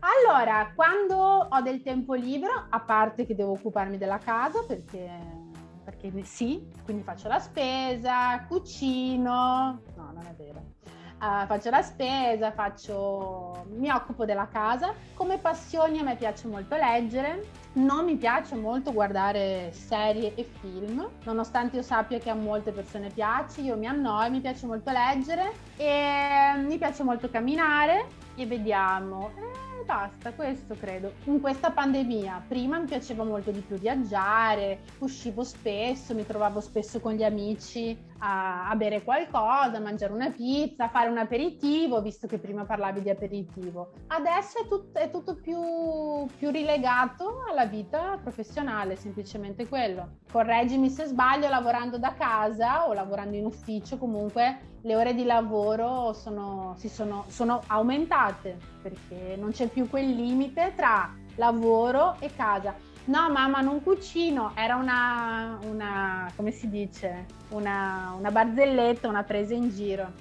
allora, 0.00 0.72
quando 0.74 1.16
ho 1.16 1.60
del 1.60 1.82
tempo 1.82 2.14
libero, 2.14 2.66
a 2.68 2.80
parte 2.80 3.26
che 3.26 3.34
devo 3.34 3.52
occuparmi 3.52 3.98
della 3.98 4.18
casa 4.18 4.64
perché 4.66 5.38
perché 5.82 6.12
sì, 6.22 6.68
quindi 6.84 7.02
faccio 7.02 7.26
la 7.26 7.40
spesa, 7.40 8.44
cucino, 8.46 9.80
no, 9.96 10.12
non 10.12 10.24
è 10.24 10.34
vero 10.36 10.78
uh, 11.20 11.46
faccio 11.46 11.70
la 11.70 11.82
spesa, 11.82 12.50
faccio... 12.52 13.66
mi 13.76 13.90
occupo 13.90 14.24
della 14.24 14.48
casa. 14.48 14.94
Come 15.14 15.38
passioni 15.38 15.98
a 15.98 16.02
me 16.02 16.16
piace 16.16 16.48
molto 16.48 16.76
leggere, 16.76 17.46
non 17.74 18.04
mi 18.04 18.16
piace 18.16 18.56
molto 18.56 18.92
guardare 18.92 19.70
serie 19.72 20.34
e 20.34 20.48
film, 20.60 21.06
nonostante 21.24 21.76
io 21.76 21.82
sappia 21.82 22.18
che 22.18 22.30
a 22.30 22.34
molte 22.34 22.72
persone 22.72 23.08
piace, 23.08 23.60
io 23.60 23.76
mi 23.76 23.86
annoio, 23.86 24.30
mi 24.30 24.40
piace 24.40 24.66
molto 24.66 24.90
leggere 24.90 25.52
e 25.76 26.54
mi 26.56 26.78
piace 26.78 27.02
molto 27.02 27.30
camminare 27.30 28.06
e 28.34 28.46
vediamo. 28.46 29.30
Eh, 29.36 29.84
basta, 29.84 30.32
questo 30.32 30.74
credo. 30.74 31.12
In 31.24 31.40
questa 31.40 31.70
pandemia, 31.70 32.44
prima 32.48 32.78
mi 32.78 32.86
piaceva 32.86 33.24
molto 33.24 33.50
di 33.50 33.60
più 33.60 33.76
viaggiare, 33.76 34.80
uscivo 34.98 35.44
spesso, 35.44 36.14
mi 36.14 36.26
trovavo 36.26 36.60
spesso 36.60 36.98
con 37.00 37.12
gli 37.12 37.24
amici 37.24 37.96
a, 38.20 38.68
a 38.68 38.76
bere 38.76 39.02
qualcosa, 39.02 39.76
a 39.76 39.80
mangiare 39.80 40.12
una 40.12 40.30
pizza, 40.30 40.84
a 40.84 40.88
fare 40.88 41.10
un 41.10 41.18
aperitivo, 41.18 42.00
visto 42.00 42.26
che 42.26 42.38
prima 42.38 42.64
parlavi 42.64 43.02
di 43.02 43.10
aperitivo. 43.10 43.92
Adesso 44.08 44.62
è, 44.64 44.68
tut, 44.68 44.96
è 44.96 45.10
tutto 45.10 45.36
più, 45.36 45.58
più 46.36 46.50
rilegato 46.50 47.42
alla 47.48 47.66
vita 47.66 48.18
professionale, 48.22 48.96
semplicemente 48.96 49.68
quello. 49.68 50.18
Correggimi 50.30 50.88
se 50.88 51.06
sbaglio, 51.06 51.48
lavorando 51.48 51.98
da 51.98 52.14
casa 52.14 52.86
o 52.88 52.92
lavorando 52.92 53.36
in 53.36 53.46
ufficio, 53.46 53.98
comunque 53.98 54.68
le 54.82 54.96
ore 54.96 55.14
di 55.14 55.24
lavoro 55.24 56.12
sono, 56.12 56.74
sono, 56.78 57.24
sono 57.28 57.60
aumentate 57.66 58.56
perché 58.82 59.36
non 59.36 59.50
c'è 59.50 59.68
più 59.68 59.88
quel 59.88 60.08
limite 60.08 60.72
tra 60.74 61.14
lavoro 61.36 62.16
e 62.20 62.34
casa. 62.34 62.74
No, 63.10 63.28
mamma, 63.28 63.60
non 63.60 63.82
cucino, 63.82 64.52
era 64.54 64.76
una, 64.76 65.58
una 65.64 66.30
come 66.36 66.52
si 66.52 66.68
dice, 66.68 67.26
una, 67.48 68.14
una 68.16 68.30
barzelletta, 68.30 69.08
una 69.08 69.24
presa 69.24 69.52
in 69.52 69.68
giro. 69.70 70.12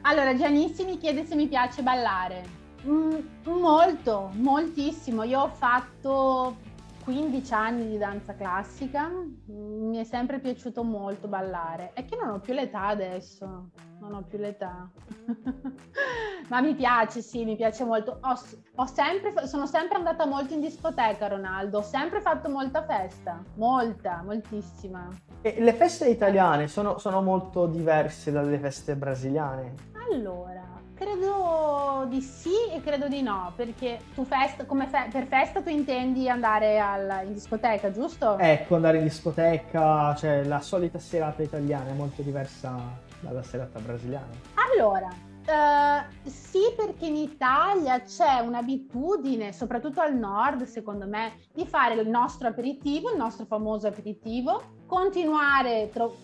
Allora, 0.00 0.34
Giannissi 0.34 0.86
mi 0.86 0.96
chiede 0.96 1.26
se 1.26 1.34
mi 1.34 1.48
piace 1.48 1.82
ballare. 1.82 2.44
Mm, 2.86 3.18
molto, 3.44 4.30
moltissimo. 4.36 5.22
Io 5.24 5.40
ho 5.40 5.48
fatto 5.48 6.56
15 7.04 7.52
anni 7.52 7.90
di 7.90 7.98
danza 7.98 8.34
classica, 8.36 9.10
mi 9.48 9.98
è 9.98 10.04
sempre 10.04 10.40
piaciuto 10.40 10.82
molto 10.82 11.28
ballare. 11.28 11.90
È 11.92 12.06
che 12.06 12.16
non 12.16 12.30
ho 12.30 12.40
più 12.40 12.54
l'età 12.54 12.86
adesso, 12.86 13.68
non 14.00 14.14
ho 14.14 14.22
più 14.22 14.38
l'età. 14.38 14.90
Ma 16.48 16.60
mi 16.60 16.74
piace, 16.74 17.22
sì, 17.22 17.44
mi 17.44 17.56
piace 17.56 17.84
molto. 17.84 18.18
Ho, 18.20 18.38
ho 18.76 18.86
sempre, 18.86 19.46
sono 19.46 19.66
sempre 19.66 19.96
andata 19.96 20.26
molto 20.26 20.54
in 20.54 20.60
discoteca, 20.60 21.28
Ronaldo, 21.28 21.78
ho 21.78 21.82
sempre 21.82 22.20
fatto 22.20 22.48
molta 22.48 22.84
festa, 22.84 23.42
molta, 23.54 24.22
moltissima. 24.24 25.08
E 25.40 25.56
le 25.60 25.72
feste 25.72 26.08
italiane 26.08 26.68
sono, 26.68 26.98
sono 26.98 27.22
molto 27.22 27.66
diverse 27.66 28.30
dalle 28.30 28.58
feste 28.58 28.96
brasiliane? 28.96 29.90
Allora, 30.10 30.72
Credo 30.94 32.06
di 32.08 32.20
sì 32.20 32.68
e 32.70 32.80
credo 32.80 33.08
di 33.08 33.22
no, 33.22 33.52
perché 33.56 33.98
tu 34.14 34.24
festa, 34.24 34.64
come 34.66 34.86
fe- 34.86 35.08
per 35.10 35.26
festa 35.26 35.60
tu 35.60 35.68
intendi 35.68 36.28
andare 36.28 36.78
al, 36.78 37.26
in 37.26 37.32
discoteca, 37.32 37.90
giusto? 37.90 38.38
Ecco, 38.38 38.76
andare 38.76 38.98
in 38.98 39.02
discoteca, 39.02 40.14
cioè 40.14 40.44
la 40.44 40.60
solita 40.60 41.00
serata 41.00 41.42
italiana 41.42 41.90
è 41.90 41.94
molto 41.94 42.22
diversa 42.22 43.10
dalla 43.22 43.42
serata 43.42 43.78
brasiliana. 43.78 44.30
Allora, 44.54 45.30
Uh, 45.44 46.04
sì, 46.22 46.60
perché 46.76 47.06
in 47.06 47.16
Italia 47.16 48.00
c'è 48.02 48.38
un'abitudine, 48.38 49.52
soprattutto 49.52 50.00
al 50.00 50.14
nord, 50.14 50.62
secondo 50.62 51.08
me, 51.08 51.32
di 51.52 51.66
fare 51.66 51.94
il 51.94 52.08
nostro 52.08 52.46
aperitivo, 52.46 53.10
il 53.10 53.16
nostro 53.16 53.44
famoso 53.46 53.88
aperitivo, 53.88 54.62
continuare 54.86 55.90
tro- 55.92 56.14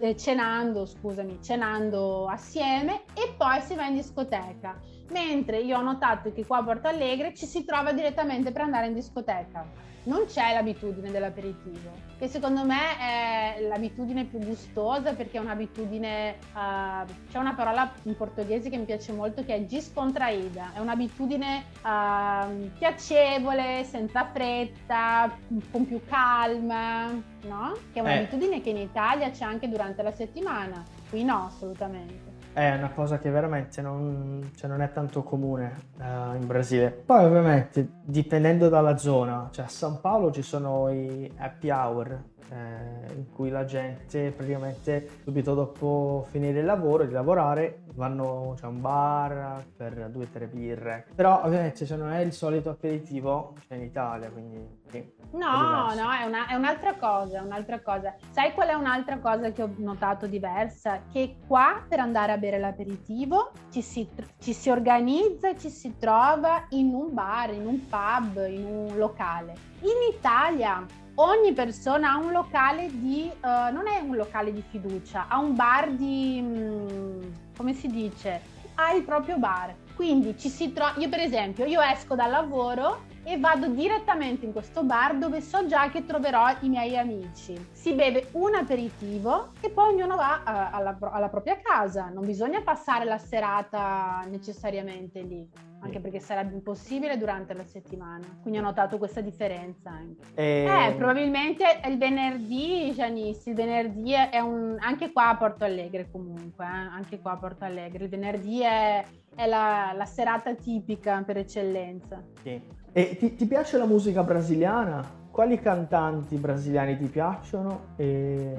eh, 0.00 0.16
cenando, 0.16 0.86
scusami, 0.86 1.38
cenando 1.40 2.26
assieme 2.26 3.02
e 3.14 3.32
poi 3.36 3.60
si 3.60 3.76
va 3.76 3.86
in 3.86 3.94
discoteca. 3.94 4.76
Mentre 5.10 5.60
io 5.60 5.78
ho 5.78 5.82
notato 5.82 6.32
che 6.32 6.44
qua 6.44 6.58
a 6.58 6.64
Porto 6.64 6.88
Alegre 6.88 7.34
ci 7.34 7.46
si 7.46 7.64
trova 7.64 7.92
direttamente 7.92 8.50
per 8.50 8.62
andare 8.62 8.88
in 8.88 8.94
discoteca 8.94 9.87
non 10.08 10.24
c'è 10.24 10.54
l'abitudine 10.54 11.10
dell'aperitivo, 11.10 11.90
che 12.18 12.28
secondo 12.28 12.64
me 12.64 12.98
è 12.98 13.58
l'abitudine 13.68 14.24
più 14.24 14.38
gustosa 14.38 15.12
perché 15.12 15.36
è 15.36 15.40
un'abitudine, 15.40 16.36
uh, 16.54 17.06
c'è 17.30 17.38
una 17.38 17.54
parola 17.54 17.92
in 18.04 18.16
portoghese 18.16 18.70
che 18.70 18.78
mi 18.78 18.84
piace 18.84 19.12
molto 19.12 19.44
che 19.44 19.54
è 19.54 19.66
giscontraida, 19.66 20.72
è 20.74 20.80
un'abitudine 20.80 21.64
uh, 21.82 22.70
piacevole, 22.78 23.84
senza 23.84 24.26
fretta, 24.32 25.30
con 25.70 25.86
più 25.86 26.00
calma, 26.08 27.08
no? 27.42 27.72
Che 27.92 27.98
è 27.98 28.00
un'abitudine 28.00 28.56
eh. 28.56 28.60
che 28.62 28.70
in 28.70 28.78
Italia 28.78 29.30
c'è 29.30 29.44
anche 29.44 29.68
durante 29.68 30.02
la 30.02 30.12
settimana, 30.12 30.82
qui 31.10 31.22
no 31.22 31.44
assolutamente 31.46 32.37
è 32.58 32.74
una 32.74 32.90
cosa 32.90 33.18
che 33.18 33.30
veramente 33.30 33.80
non, 33.80 34.50
cioè 34.56 34.68
non 34.68 34.82
è 34.82 34.90
tanto 34.90 35.22
comune 35.22 35.76
uh, 35.98 36.34
in 36.34 36.44
Brasile. 36.44 36.90
Poi 36.90 37.24
ovviamente 37.24 37.88
dipendendo 38.02 38.68
dalla 38.68 38.96
zona, 38.96 39.48
cioè 39.52 39.66
a 39.66 39.68
San 39.68 40.00
Paolo 40.00 40.32
ci 40.32 40.42
sono 40.42 40.88
i 40.90 41.32
happy 41.36 41.70
hour, 41.70 42.20
eh, 42.50 43.14
in 43.14 43.30
cui 43.32 43.50
la 43.50 43.64
gente 43.64 44.30
praticamente 44.30 45.08
subito 45.22 45.54
dopo 45.54 46.26
finire 46.30 46.60
il 46.60 46.64
lavoro, 46.64 47.04
di 47.04 47.12
lavorare, 47.12 47.82
vanno 47.94 48.52
a 48.52 48.56
cioè, 48.56 48.70
un 48.70 48.80
bar 48.80 49.66
per 49.76 50.08
due 50.10 50.24
o 50.24 50.28
tre 50.32 50.46
birre. 50.46 51.06
Però 51.14 51.42
ovviamente 51.44 51.84
cioè, 51.84 51.98
non 51.98 52.12
è 52.12 52.20
il 52.20 52.32
solito 52.32 52.70
aperitivo 52.70 53.54
cioè, 53.66 53.76
in 53.76 53.84
Italia, 53.84 54.30
quindi... 54.30 54.76
Sì, 54.88 55.12
no, 55.32 55.90
è 55.90 55.94
no, 55.96 56.10
è, 56.12 56.24
una, 56.24 56.46
è, 56.46 56.54
un'altra 56.54 56.94
cosa, 56.94 57.42
un'altra 57.42 57.80
cosa. 57.80 58.14
Sai 58.30 58.52
qual 58.54 58.68
è 58.68 58.74
un'altra 58.74 59.18
cosa 59.18 59.50
che 59.50 59.62
ho 59.62 59.70
notato 59.76 60.26
diversa? 60.26 61.02
Che 61.12 61.38
qua 61.46 61.84
per 61.86 62.00
andare 62.00 62.32
a 62.32 62.38
bere 62.38 62.58
l'aperitivo 62.58 63.52
ci 63.70 63.82
si, 63.82 64.08
ci 64.38 64.52
si 64.52 64.70
organizza 64.70 65.50
e 65.50 65.58
ci 65.58 65.68
si 65.68 65.96
trova 65.98 66.66
in 66.70 66.94
un 66.94 67.12
bar, 67.12 67.52
in 67.52 67.66
un 67.66 67.86
pub, 67.86 68.46
in 68.48 68.64
un 68.64 68.96
locale. 68.96 69.54
In 69.80 70.14
Italia 70.16 70.86
ogni 71.20 71.52
persona 71.52 72.12
ha 72.12 72.16
un 72.16 72.32
locale 72.32 72.88
di, 72.90 73.30
uh, 73.30 73.72
non 73.72 73.86
è 73.86 73.98
un 74.00 74.16
locale 74.16 74.52
di 74.52 74.62
fiducia, 74.68 75.26
ha 75.28 75.38
un 75.38 75.54
bar 75.54 75.90
di, 75.90 76.40
um, 76.42 77.32
come 77.56 77.72
si 77.72 77.88
dice, 77.88 78.40
ha 78.74 78.92
il 78.92 79.02
proprio 79.02 79.38
bar. 79.38 79.74
Quindi 79.94 80.38
ci 80.38 80.48
si 80.48 80.72
trova, 80.72 80.94
io 80.96 81.08
per 81.08 81.20
esempio, 81.20 81.64
io 81.64 81.80
esco 81.80 82.14
dal 82.14 82.30
lavoro 82.30 83.06
e 83.28 83.38
vado 83.38 83.68
direttamente 83.68 84.46
in 84.46 84.52
questo 84.52 84.84
bar 84.84 85.16
dove 85.18 85.42
so 85.42 85.66
già 85.66 85.90
che 85.90 86.06
troverò 86.06 86.48
i 86.60 86.68
miei 86.70 86.96
amici. 86.96 87.54
Si 87.72 87.92
beve 87.92 88.28
un 88.32 88.54
aperitivo 88.54 89.52
e 89.60 89.68
poi 89.68 89.92
ognuno 89.92 90.16
va 90.16 90.40
a, 90.42 90.70
alla, 90.70 90.96
alla 90.98 91.28
propria 91.28 91.60
casa, 91.62 92.08
non 92.08 92.24
bisogna 92.24 92.62
passare 92.62 93.04
la 93.04 93.18
serata 93.18 94.24
necessariamente 94.30 95.20
lì 95.20 95.66
anche 95.80 96.00
perché 96.00 96.18
sarebbe 96.18 96.54
impossibile 96.54 97.16
durante 97.18 97.54
la 97.54 97.64
settimana. 97.64 98.24
Quindi 98.42 98.58
ho 98.58 98.62
notato 98.62 98.98
questa 98.98 99.20
differenza 99.20 99.90
anche. 99.90 100.26
E... 100.34 100.64
Eh, 100.64 100.94
probabilmente 100.94 101.64
il 101.84 101.98
venerdì, 101.98 102.92
Janice, 102.92 103.50
il 103.50 103.54
venerdì 103.54 104.12
è 104.12 104.40
un... 104.40 104.76
anche 104.80 105.12
qua 105.12 105.28
a 105.28 105.36
Porto 105.36 105.64
Alegre 105.64 106.10
comunque, 106.10 106.64
eh? 106.64 106.68
anche 106.68 107.20
qua 107.20 107.32
a 107.32 107.36
Porto 107.36 107.64
Alegre, 107.64 108.04
il 108.04 108.10
venerdì 108.10 108.60
è, 108.62 109.04
è 109.34 109.46
la, 109.46 109.92
la, 109.94 110.04
serata 110.04 110.54
tipica 110.54 111.22
per 111.24 111.36
eccellenza. 111.38 112.20
Sì. 112.42 112.60
E 112.98 113.16
ti, 113.16 113.36
ti, 113.36 113.46
piace 113.46 113.78
la 113.78 113.84
musica 113.84 114.24
brasiliana? 114.24 115.08
Quali 115.30 115.60
cantanti 115.60 116.34
brasiliani 116.34 116.98
ti 116.98 117.06
piacciono? 117.06 117.94
E 117.94 118.56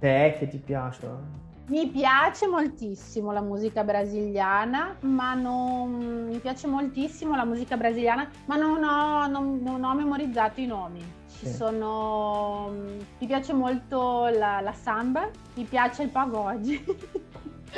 te 0.00 0.34
che 0.36 0.48
ti 0.48 0.58
piacciono? 0.58 1.20
Mi 1.68 1.86
piace 1.86 2.48
moltissimo 2.48 3.30
la 3.30 3.40
musica 3.40 3.84
brasiliana, 3.84 4.96
ma 5.02 5.34
non 5.34 6.26
mi 6.28 6.38
piace 6.38 6.66
moltissimo 6.66 7.36
la 7.36 7.44
musica 7.44 7.76
brasiliana, 7.76 8.28
ma 8.46 8.56
non 8.56 8.82
ho, 8.82 9.28
non, 9.28 9.60
non 9.62 9.84
ho 9.84 9.94
memorizzato 9.94 10.60
i 10.60 10.66
nomi. 10.66 11.00
Ci 11.30 11.46
sì. 11.46 11.52
sono. 11.52 12.68
Mi 13.20 13.26
piace 13.28 13.52
molto 13.52 14.26
la, 14.26 14.60
la 14.60 14.72
samba, 14.72 15.30
mi 15.54 15.62
piace 15.62 16.02
il 16.02 16.08
pagode. 16.08 16.82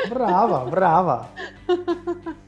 Brava, 0.09 0.61
brava. 0.61 1.29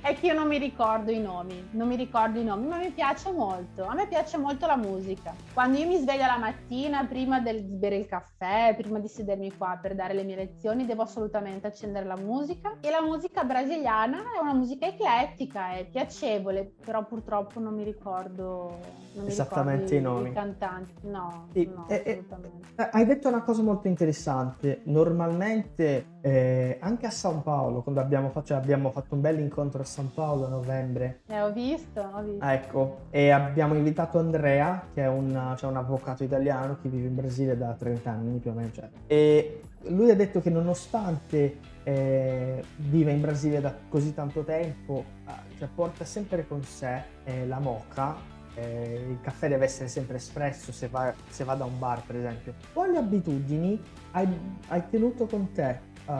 è 0.00 0.14
che 0.14 0.26
io 0.26 0.34
non 0.34 0.48
mi 0.48 0.58
ricordo 0.58 1.10
i 1.10 1.20
nomi, 1.20 1.68
non 1.72 1.88
mi 1.88 1.96
ricordo 1.96 2.38
i 2.38 2.44
nomi, 2.44 2.66
ma 2.66 2.78
mi 2.78 2.90
piace 2.90 3.30
molto. 3.32 3.84
A 3.84 3.94
me 3.94 4.06
piace 4.06 4.36
molto 4.36 4.66
la 4.66 4.76
musica. 4.76 5.34
Quando 5.52 5.78
io 5.78 5.86
mi 5.86 5.98
sveglio 5.98 6.26
la 6.26 6.38
mattina, 6.38 7.04
prima 7.04 7.40
del, 7.40 7.64
di 7.64 7.76
bere 7.76 7.96
il 7.96 8.06
caffè, 8.06 8.74
prima 8.76 8.98
di 8.98 9.08
sedermi 9.08 9.56
qua 9.56 9.78
per 9.80 9.94
dare 9.94 10.14
le 10.14 10.24
mie 10.24 10.36
lezioni, 10.36 10.86
devo 10.86 11.02
assolutamente 11.02 11.66
accendere 11.66 12.06
la 12.06 12.16
musica. 12.16 12.76
E 12.80 12.90
la 12.90 13.02
musica 13.02 13.44
brasiliana 13.44 14.18
è 14.36 14.40
una 14.40 14.54
musica 14.54 14.86
eclettica, 14.86 15.72
è 15.72 15.86
piacevole, 15.86 16.74
però 16.84 17.04
purtroppo 17.04 17.60
non 17.60 17.74
mi 17.74 17.84
ricordo, 17.84 18.78
esattamente 19.26 19.96
i, 19.96 20.00
nomi. 20.00 20.30
I 20.30 20.32
cantanti. 20.32 20.92
No, 21.02 21.48
e, 21.52 21.70
no 21.72 21.88
e, 21.88 21.94
assolutamente. 21.96 22.68
E, 22.76 22.88
hai 22.92 23.06
detto 23.06 23.28
una 23.28 23.42
cosa 23.42 23.62
molto 23.62 23.88
interessante. 23.88 24.80
Normalmente 24.84 26.06
eh, 26.20 26.78
anche 26.80 27.06
a 27.06 27.10
San 27.10 27.42
Paolo, 27.42 27.82
quando 27.82 28.00
abbiamo, 28.00 28.30
fatto, 28.30 28.46
cioè 28.46 28.56
abbiamo 28.58 28.90
fatto 28.90 29.14
un 29.14 29.20
bel 29.20 29.38
incontro 29.38 29.82
a 29.82 29.84
San 29.84 30.12
Paolo 30.12 30.46
a 30.46 30.48
novembre. 30.48 31.20
Eh, 31.26 31.40
ho 31.40 31.52
visto, 31.52 32.00
ho 32.00 32.22
visto. 32.22 32.44
Ecco, 32.44 32.98
e 33.10 33.30
abbiamo 33.30 33.74
invitato 33.74 34.18
Andrea, 34.18 34.86
che 34.92 35.02
è 35.02 35.08
un, 35.08 35.54
cioè 35.56 35.70
un 35.70 35.76
avvocato 35.76 36.24
italiano 36.24 36.78
che 36.80 36.88
vive 36.88 37.08
in 37.08 37.14
Brasile 37.14 37.56
da 37.56 37.72
30 37.72 38.10
anni 38.10 38.38
più 38.38 38.50
o 38.50 38.54
meno. 38.54 38.70
Cioè. 38.72 38.88
E 39.06 39.60
lui 39.88 40.10
ha 40.10 40.16
detto 40.16 40.40
che 40.40 40.50
nonostante 40.50 41.58
eh, 41.84 42.62
vive 42.76 43.12
in 43.12 43.20
Brasile 43.20 43.60
da 43.60 43.74
così 43.88 44.12
tanto 44.12 44.42
tempo, 44.42 45.04
eh, 45.26 45.56
cioè 45.56 45.68
porta 45.74 46.04
sempre 46.04 46.46
con 46.46 46.62
sé 46.62 47.02
eh, 47.24 47.46
la 47.46 47.58
moca 47.58 48.36
eh, 48.58 49.06
il 49.08 49.20
caffè 49.20 49.48
deve 49.48 49.64
essere 49.64 49.88
sempre 49.88 50.16
espresso 50.16 50.72
se 50.72 50.88
va, 50.88 51.12
se 51.28 51.44
va, 51.44 51.54
da 51.54 51.64
un 51.64 51.78
bar 51.78 52.02
per 52.04 52.16
esempio. 52.16 52.54
Quali 52.72 52.96
abitudini 52.96 53.80
hai, 54.12 54.28
hai 54.68 54.82
tenuto 54.88 55.26
con 55.26 55.52
te 55.52 55.80
uh, 56.06 56.12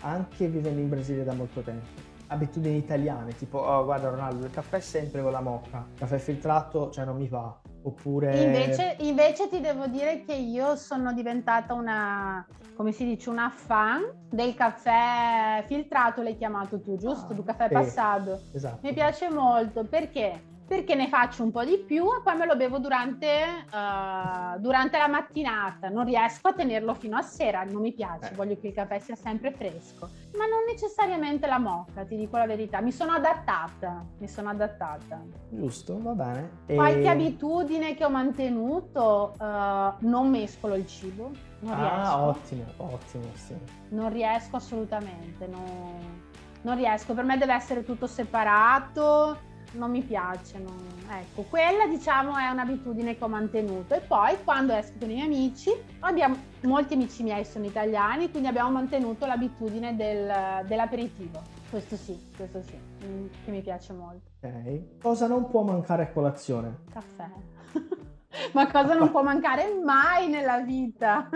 anche 0.00 0.48
vivendo 0.48 0.80
in 0.80 0.88
Brasile 0.88 1.24
da 1.24 1.32
molto 1.32 1.60
tempo? 1.62 2.14
Abitudini 2.28 2.76
italiane, 2.76 3.36
tipo, 3.36 3.58
oh 3.58 3.84
guarda 3.84 4.08
Ronaldo, 4.08 4.46
il 4.46 4.50
caffè 4.50 4.78
è 4.78 4.80
sempre 4.80 5.22
con 5.22 5.30
la 5.30 5.40
mocca, 5.40 5.86
il 5.92 5.98
caffè 5.98 6.18
filtrato, 6.18 6.90
cioè 6.90 7.04
non 7.04 7.16
mi 7.16 7.28
va. 7.28 7.60
Oppure... 7.82 8.42
Invece, 8.42 8.96
invece, 8.98 9.48
ti 9.48 9.60
devo 9.60 9.86
dire 9.86 10.24
che 10.24 10.34
io 10.34 10.74
sono 10.74 11.12
diventata 11.12 11.72
una, 11.72 12.44
come 12.74 12.90
si 12.90 13.04
dice, 13.04 13.30
una 13.30 13.48
fan 13.48 14.02
del 14.28 14.56
caffè 14.56 15.64
filtrato, 15.68 16.20
l'hai 16.20 16.36
chiamato 16.36 16.80
tu, 16.80 16.96
giusto? 16.96 17.30
Ah, 17.30 17.34
del 17.34 17.44
caffè 17.44 17.68
sì, 17.68 17.74
passato. 17.74 18.40
Esatto. 18.52 18.80
Mi 18.82 18.92
piace 18.92 19.30
molto 19.30 19.84
perché 19.84 20.54
perché 20.66 20.96
ne 20.96 21.08
faccio 21.08 21.44
un 21.44 21.52
po' 21.52 21.64
di 21.64 21.78
più 21.78 22.04
e 22.06 22.20
poi 22.22 22.36
me 22.36 22.44
lo 22.44 22.56
bevo 22.56 22.78
durante, 22.78 23.64
uh, 23.70 24.58
durante 24.58 24.98
la 24.98 25.06
mattinata. 25.06 25.88
Non 25.88 26.04
riesco 26.04 26.48
a 26.48 26.52
tenerlo 26.54 26.92
fino 26.94 27.16
a 27.16 27.22
sera, 27.22 27.62
non 27.62 27.82
mi 27.82 27.92
piace, 27.92 28.32
eh. 28.32 28.34
voglio 28.34 28.58
che 28.58 28.68
il 28.68 28.74
caffè 28.74 28.98
sia 28.98 29.14
sempre 29.14 29.52
fresco. 29.52 30.08
Ma 30.36 30.46
non 30.46 30.64
necessariamente 30.68 31.46
la 31.46 31.58
mocca, 31.58 32.04
ti 32.04 32.16
dico 32.16 32.36
la 32.36 32.46
verità. 32.46 32.80
Mi 32.80 32.90
sono 32.90 33.12
adattata, 33.12 34.04
mi 34.18 34.26
sono 34.26 34.50
adattata. 34.50 35.22
Giusto, 35.50 36.00
va 36.02 36.12
bene. 36.12 36.50
E... 36.66 36.74
Qualche 36.74 37.08
abitudine 37.08 37.94
che 37.94 38.04
ho 38.04 38.10
mantenuto, 38.10 39.34
uh, 39.38 40.04
non 40.04 40.28
mescolo 40.28 40.74
il 40.74 40.86
cibo. 40.86 41.30
Non 41.60 41.72
ah, 41.72 41.94
riesco. 41.94 42.16
ottimo, 42.16 42.64
ottimo, 42.78 43.24
sì. 43.34 43.56
Non 43.90 44.12
riesco 44.12 44.56
assolutamente, 44.56 45.46
non, 45.46 46.24
non 46.62 46.76
riesco. 46.76 47.14
Per 47.14 47.24
me 47.24 47.38
deve 47.38 47.54
essere 47.54 47.84
tutto 47.84 48.08
separato 48.08 49.54
non 49.76 49.90
mi 49.90 50.02
piace. 50.02 50.58
Non... 50.58 50.74
Ecco, 51.08 51.42
quella 51.42 51.86
diciamo 51.86 52.36
è 52.36 52.48
un'abitudine 52.48 53.16
che 53.16 53.24
ho 53.24 53.28
mantenuto. 53.28 53.94
E 53.94 54.00
poi 54.00 54.36
quando 54.44 54.72
esco 54.72 54.98
con 54.98 55.10
i 55.10 55.14
miei 55.14 55.26
amici, 55.26 55.70
abbiamo, 56.00 56.36
molti 56.62 56.94
amici 56.94 57.22
miei 57.22 57.44
sono 57.44 57.66
italiani, 57.66 58.30
quindi 58.30 58.48
abbiamo 58.48 58.70
mantenuto 58.70 59.26
l'abitudine 59.26 59.94
del, 59.96 60.64
dell'aperitivo. 60.66 61.42
Questo 61.70 61.96
sì, 61.96 62.18
questo 62.36 62.62
sì, 62.62 62.78
mm, 63.04 63.26
che 63.44 63.50
mi 63.50 63.60
piace 63.60 63.92
molto. 63.92 64.30
Ok. 64.40 65.00
Cosa 65.00 65.26
non 65.26 65.48
può 65.48 65.62
mancare 65.62 66.04
a 66.04 66.10
colazione? 66.10 66.84
Caffè. 66.90 67.28
Ma 68.52 68.70
cosa 68.70 68.94
non 68.94 69.10
può 69.10 69.22
mancare 69.22 69.80
mai 69.82 70.28
nella 70.28 70.60
vita? 70.60 71.28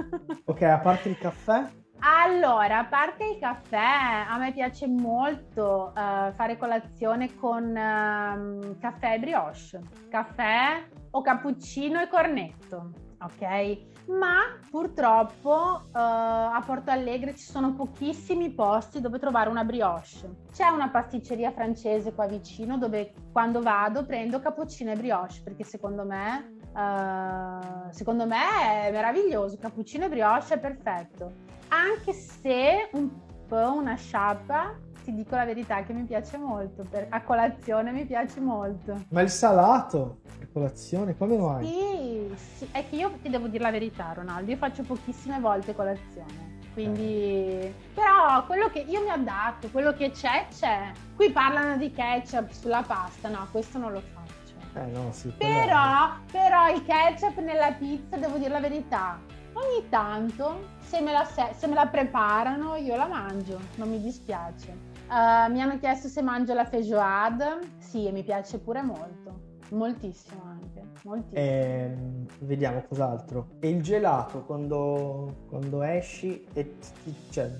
ok, 0.44 0.62
a 0.62 0.78
parte 0.78 1.08
il 1.08 1.18
caffè? 1.18 1.78
Allora, 2.02 2.78
a 2.78 2.84
parte 2.86 3.24
il 3.24 3.38
caffè, 3.38 4.24
a 4.26 4.38
me 4.38 4.52
piace 4.52 4.86
molto 4.86 5.92
uh, 5.94 6.32
fare 6.32 6.56
colazione 6.56 7.34
con 7.34 7.64
uh, 7.68 8.78
caffè 8.78 9.14
e 9.14 9.18
brioche, 9.18 9.80
caffè 10.08 10.82
o 11.10 11.20
cappuccino 11.20 12.00
e 12.00 12.08
cornetto, 12.08 12.92
ok? 13.20 13.88
Ma 14.06 14.58
purtroppo 14.70 15.82
uh, 15.84 15.90
a 15.92 16.62
Porto 16.64 16.90
Alegre 16.90 17.34
ci 17.34 17.44
sono 17.44 17.74
pochissimi 17.74 18.50
posti 18.50 19.02
dove 19.02 19.18
trovare 19.18 19.50
una 19.50 19.64
brioche. 19.64 20.46
C'è 20.50 20.68
una 20.68 20.88
pasticceria 20.88 21.52
francese 21.52 22.14
qua 22.14 22.26
vicino 22.26 22.78
dove 22.78 23.12
quando 23.30 23.60
vado 23.60 24.06
prendo 24.06 24.40
cappuccino 24.40 24.90
e 24.90 24.96
brioche 24.96 25.42
perché 25.44 25.64
secondo 25.64 26.06
me, 26.06 26.56
uh, 26.72 27.90
secondo 27.90 28.26
me 28.26 28.86
è 28.86 28.90
meraviglioso, 28.90 29.58
cappuccino 29.58 30.06
e 30.06 30.08
brioche 30.08 30.54
è 30.54 30.58
perfetto 30.58 31.49
anche 31.70 32.12
se 32.12 32.88
un 32.92 33.08
po' 33.46 33.72
una 33.74 33.94
sciappa 33.94 34.74
ti 35.04 35.14
dico 35.14 35.34
la 35.34 35.44
verità 35.44 35.82
che 35.82 35.92
mi 35.92 36.04
piace 36.04 36.36
molto, 36.36 36.84
per, 36.88 37.06
a 37.08 37.22
colazione 37.22 37.90
mi 37.90 38.04
piace 38.04 38.40
molto. 38.40 39.04
Ma 39.08 39.22
il 39.22 39.30
salato 39.30 40.20
a 40.40 40.46
colazione 40.52 41.16
come 41.16 41.36
mai? 41.36 41.66
Sì, 41.66 42.34
sì, 42.36 42.68
è 42.70 42.88
che 42.88 42.96
io 42.96 43.10
ti 43.22 43.30
devo 43.30 43.46
dire 43.46 43.62
la 43.62 43.70
verità 43.70 44.12
Ronaldo, 44.12 44.50
io 44.50 44.56
faccio 44.56 44.82
pochissime 44.82 45.40
volte 45.40 45.74
colazione, 45.74 46.58
quindi... 46.74 47.02
Eh. 47.02 47.74
Però 47.94 48.44
quello 48.46 48.68
che 48.68 48.80
io 48.80 49.02
mi 49.02 49.10
adatto, 49.10 49.68
quello 49.70 49.92
che 49.94 50.10
c'è 50.10 50.46
c'è. 50.50 50.92
Qui 51.16 51.30
parlano 51.30 51.76
di 51.76 51.90
ketchup 51.90 52.50
sulla 52.50 52.82
pasta, 52.82 53.28
no, 53.28 53.46
questo 53.50 53.78
non 53.78 53.92
lo 53.92 54.00
faccio. 54.00 54.78
Eh 54.78 54.86
no, 54.86 55.10
sì. 55.12 55.28
Però, 55.36 56.10
però 56.30 56.68
il 56.68 56.84
ketchup 56.84 57.38
nella 57.40 57.72
pizza, 57.72 58.16
devo 58.16 58.36
dire 58.36 58.50
la 58.50 58.60
verità, 58.60 59.18
ogni 59.52 59.88
tanto 59.88 60.78
se 60.80 61.00
me, 61.00 61.12
la, 61.12 61.24
se 61.24 61.66
me 61.66 61.74
la 61.74 61.86
preparano 61.86 62.76
io 62.76 62.96
la 62.96 63.06
mangio, 63.06 63.58
non 63.76 63.88
mi 63.88 64.00
dispiace. 64.00 64.88
Uh, 65.08 65.50
mi 65.50 65.60
hanno 65.60 65.78
chiesto 65.78 66.08
se 66.08 66.22
mangio 66.22 66.54
la 66.54 66.64
feijoada, 66.64 67.58
sì, 67.78 68.06
e 68.06 68.12
mi 68.12 68.22
piace 68.22 68.58
pure 68.58 68.82
molto, 68.82 69.58
moltissimo 69.70 70.42
anche, 70.44 70.82
moltissimo. 71.04 71.40
Eh, 71.40 71.96
vediamo 72.40 72.82
cos'altro. 72.88 73.48
E 73.58 73.68
il 73.68 73.82
gelato 73.82 74.44
quando, 74.44 75.44
quando 75.48 75.82
esci 75.82 76.44
e 76.52 76.76
ti, 76.78 77.14
cioè, 77.30 77.50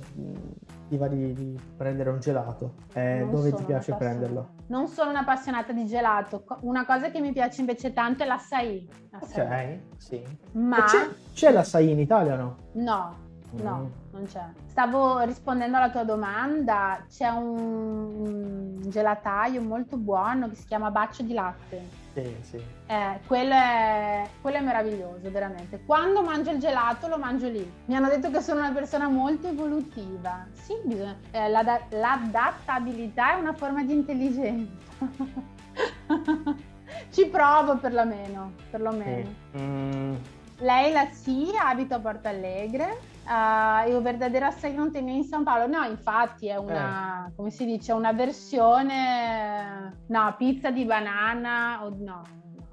ti 0.91 0.97
va 0.97 1.07
di, 1.07 1.33
di, 1.33 1.61
prendere 1.77 2.11
un 2.11 2.19
gelato, 2.19 2.75
eh, 2.95 3.25
dove 3.31 3.55
ti 3.55 3.63
piace 3.63 3.95
prenderlo? 3.95 4.55
Non 4.67 4.89
sono 4.89 5.11
un'appassionata 5.11 5.73
di 5.73 5.87
gelato, 5.87 6.45
una 6.63 6.85
cosa 6.85 7.13
che 7.13 7.21
mi 7.21 7.31
piace 7.31 7.61
invece 7.61 7.93
tanto 7.93 8.25
è 8.25 8.27
l'açaí. 8.27 8.89
Ok, 9.13 9.79
sì. 9.99 10.21
Ma... 10.53 10.83
C'è, 10.83 11.09
c'è 11.33 11.53
l'açaí 11.53 11.91
in 11.91 12.01
Italia 12.01 12.35
no? 12.35 12.57
No, 12.73 13.17
no, 13.53 13.77
mm. 13.77 14.11
non 14.11 14.25
c'è. 14.25 14.45
Stavo 14.67 15.21
rispondendo 15.21 15.77
alla 15.77 15.91
tua 15.91 16.03
domanda, 16.03 17.05
c'è 17.09 17.29
un, 17.29 18.81
un 18.81 18.81
gelataio 18.89 19.63
molto 19.63 19.97
buono 19.97 20.49
che 20.49 20.57
si 20.57 20.67
chiama 20.67 20.91
Baccio 20.91 21.23
di 21.23 21.35
Latte. 21.35 22.00
Sì, 22.13 22.37
sì. 22.43 22.57
Eh, 22.87 23.21
quello, 23.27 23.55
è, 23.55 24.29
quello 24.41 24.57
è 24.57 24.61
meraviglioso, 24.61 25.31
veramente. 25.31 25.81
Quando 25.85 26.23
mangio 26.23 26.51
il 26.51 26.59
gelato 26.59 27.07
lo 27.07 27.19
mangio 27.19 27.49
lì. 27.49 27.73
Mi 27.87 27.95
hanno 27.95 28.09
detto 28.09 28.31
che 28.31 28.41
sono 28.41 28.61
una 28.61 28.73
persona 28.73 29.09
molto 29.09 29.49
evolutiva. 29.49 30.47
Sì, 30.53 30.75
bisogna, 30.85 31.17
eh, 31.31 31.49
l'ad- 31.49 31.91
l'adattabilità 31.91 33.37
è 33.37 33.41
una 33.41 33.53
forma 33.53 33.83
di 33.85 33.93
intelligenza. 33.93 34.73
Ci 37.11 37.27
provo 37.27 37.77
perlomeno, 37.79 38.53
perlomeno. 38.71 39.29
Sì. 39.53 39.59
Mm. 39.61 40.15
Leila 40.59 41.09
sì, 41.11 41.49
abito 41.59 41.95
a 41.95 42.01
Porto 42.01 42.29
Alegre. 42.29 42.99
Uh, 43.25 43.89
e 43.89 43.95
o 43.95 44.01
verdadeiro 44.01 44.47
açaí 44.47 44.75
non 44.75 44.91
tenho 44.91 45.11
in 45.11 45.23
São 45.25 45.45
Paulo. 45.45 45.67
No, 45.69 45.85
infatti 45.85 46.49
è 46.49 46.57
una, 46.57 47.27
eh. 47.27 47.35
come 47.37 47.51
si 47.51 47.65
dice, 47.65 47.93
una 47.93 48.13
versione, 48.13 50.05
no, 50.07 50.35
pizza 50.37 50.71
di 50.71 50.85
banana, 50.85 51.85
o 51.85 51.95
no, 51.97 52.23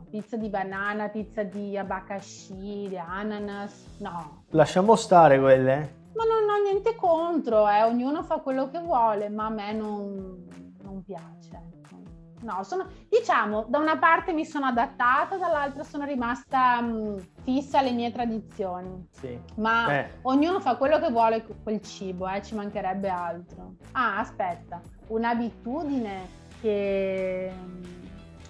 pizza 0.09 0.35
di 0.35 0.49
banana, 0.49 1.09
pizza 1.09 1.43
di 1.43 1.77
abacaxi, 1.77 2.87
di 2.89 2.97
ananas, 2.97 3.97
no. 3.99 4.45
Lasciamo 4.49 4.95
stare 4.95 5.39
quelle. 5.39 6.05
Ma 6.15 6.23
non 6.23 6.49
ho 6.49 6.63
niente 6.63 6.95
contro, 6.95 7.69
eh. 7.69 7.83
ognuno 7.83 8.23
fa 8.23 8.37
quello 8.37 8.69
che 8.71 8.79
vuole, 8.79 9.29
ma 9.29 9.45
a 9.45 9.49
me 9.49 9.73
non, 9.73 10.47
non 10.81 11.03
piace. 11.03 11.76
No, 12.41 12.63
sono, 12.63 12.85
diciamo, 13.09 13.65
da 13.67 13.79
una 13.79 13.97
parte 13.97 14.31
mi 14.31 14.45
sono 14.45 14.67
adattata, 14.67 15.37
dall'altra 15.37 15.83
sono 15.83 16.05
rimasta 16.05 16.79
mh, 16.81 16.91
mm, 16.91 17.17
fissa 17.43 17.79
alle 17.79 17.91
mie 17.91 18.11
tradizioni. 18.11 19.07
Sì. 19.11 19.39
Ma 19.55 19.91
eh. 19.91 20.09
ognuno 20.23 20.59
fa 20.59 20.75
quello 20.75 20.99
che 20.99 21.09
vuole 21.09 21.45
quel 21.63 21.81
cibo, 21.81 22.27
eh, 22.27 22.43
ci 22.43 22.53
mancherebbe 22.53 23.09
altro. 23.09 23.75
Ah, 23.93 24.19
aspetta, 24.19 24.81
un'abitudine 25.07 26.27
che... 26.61 27.51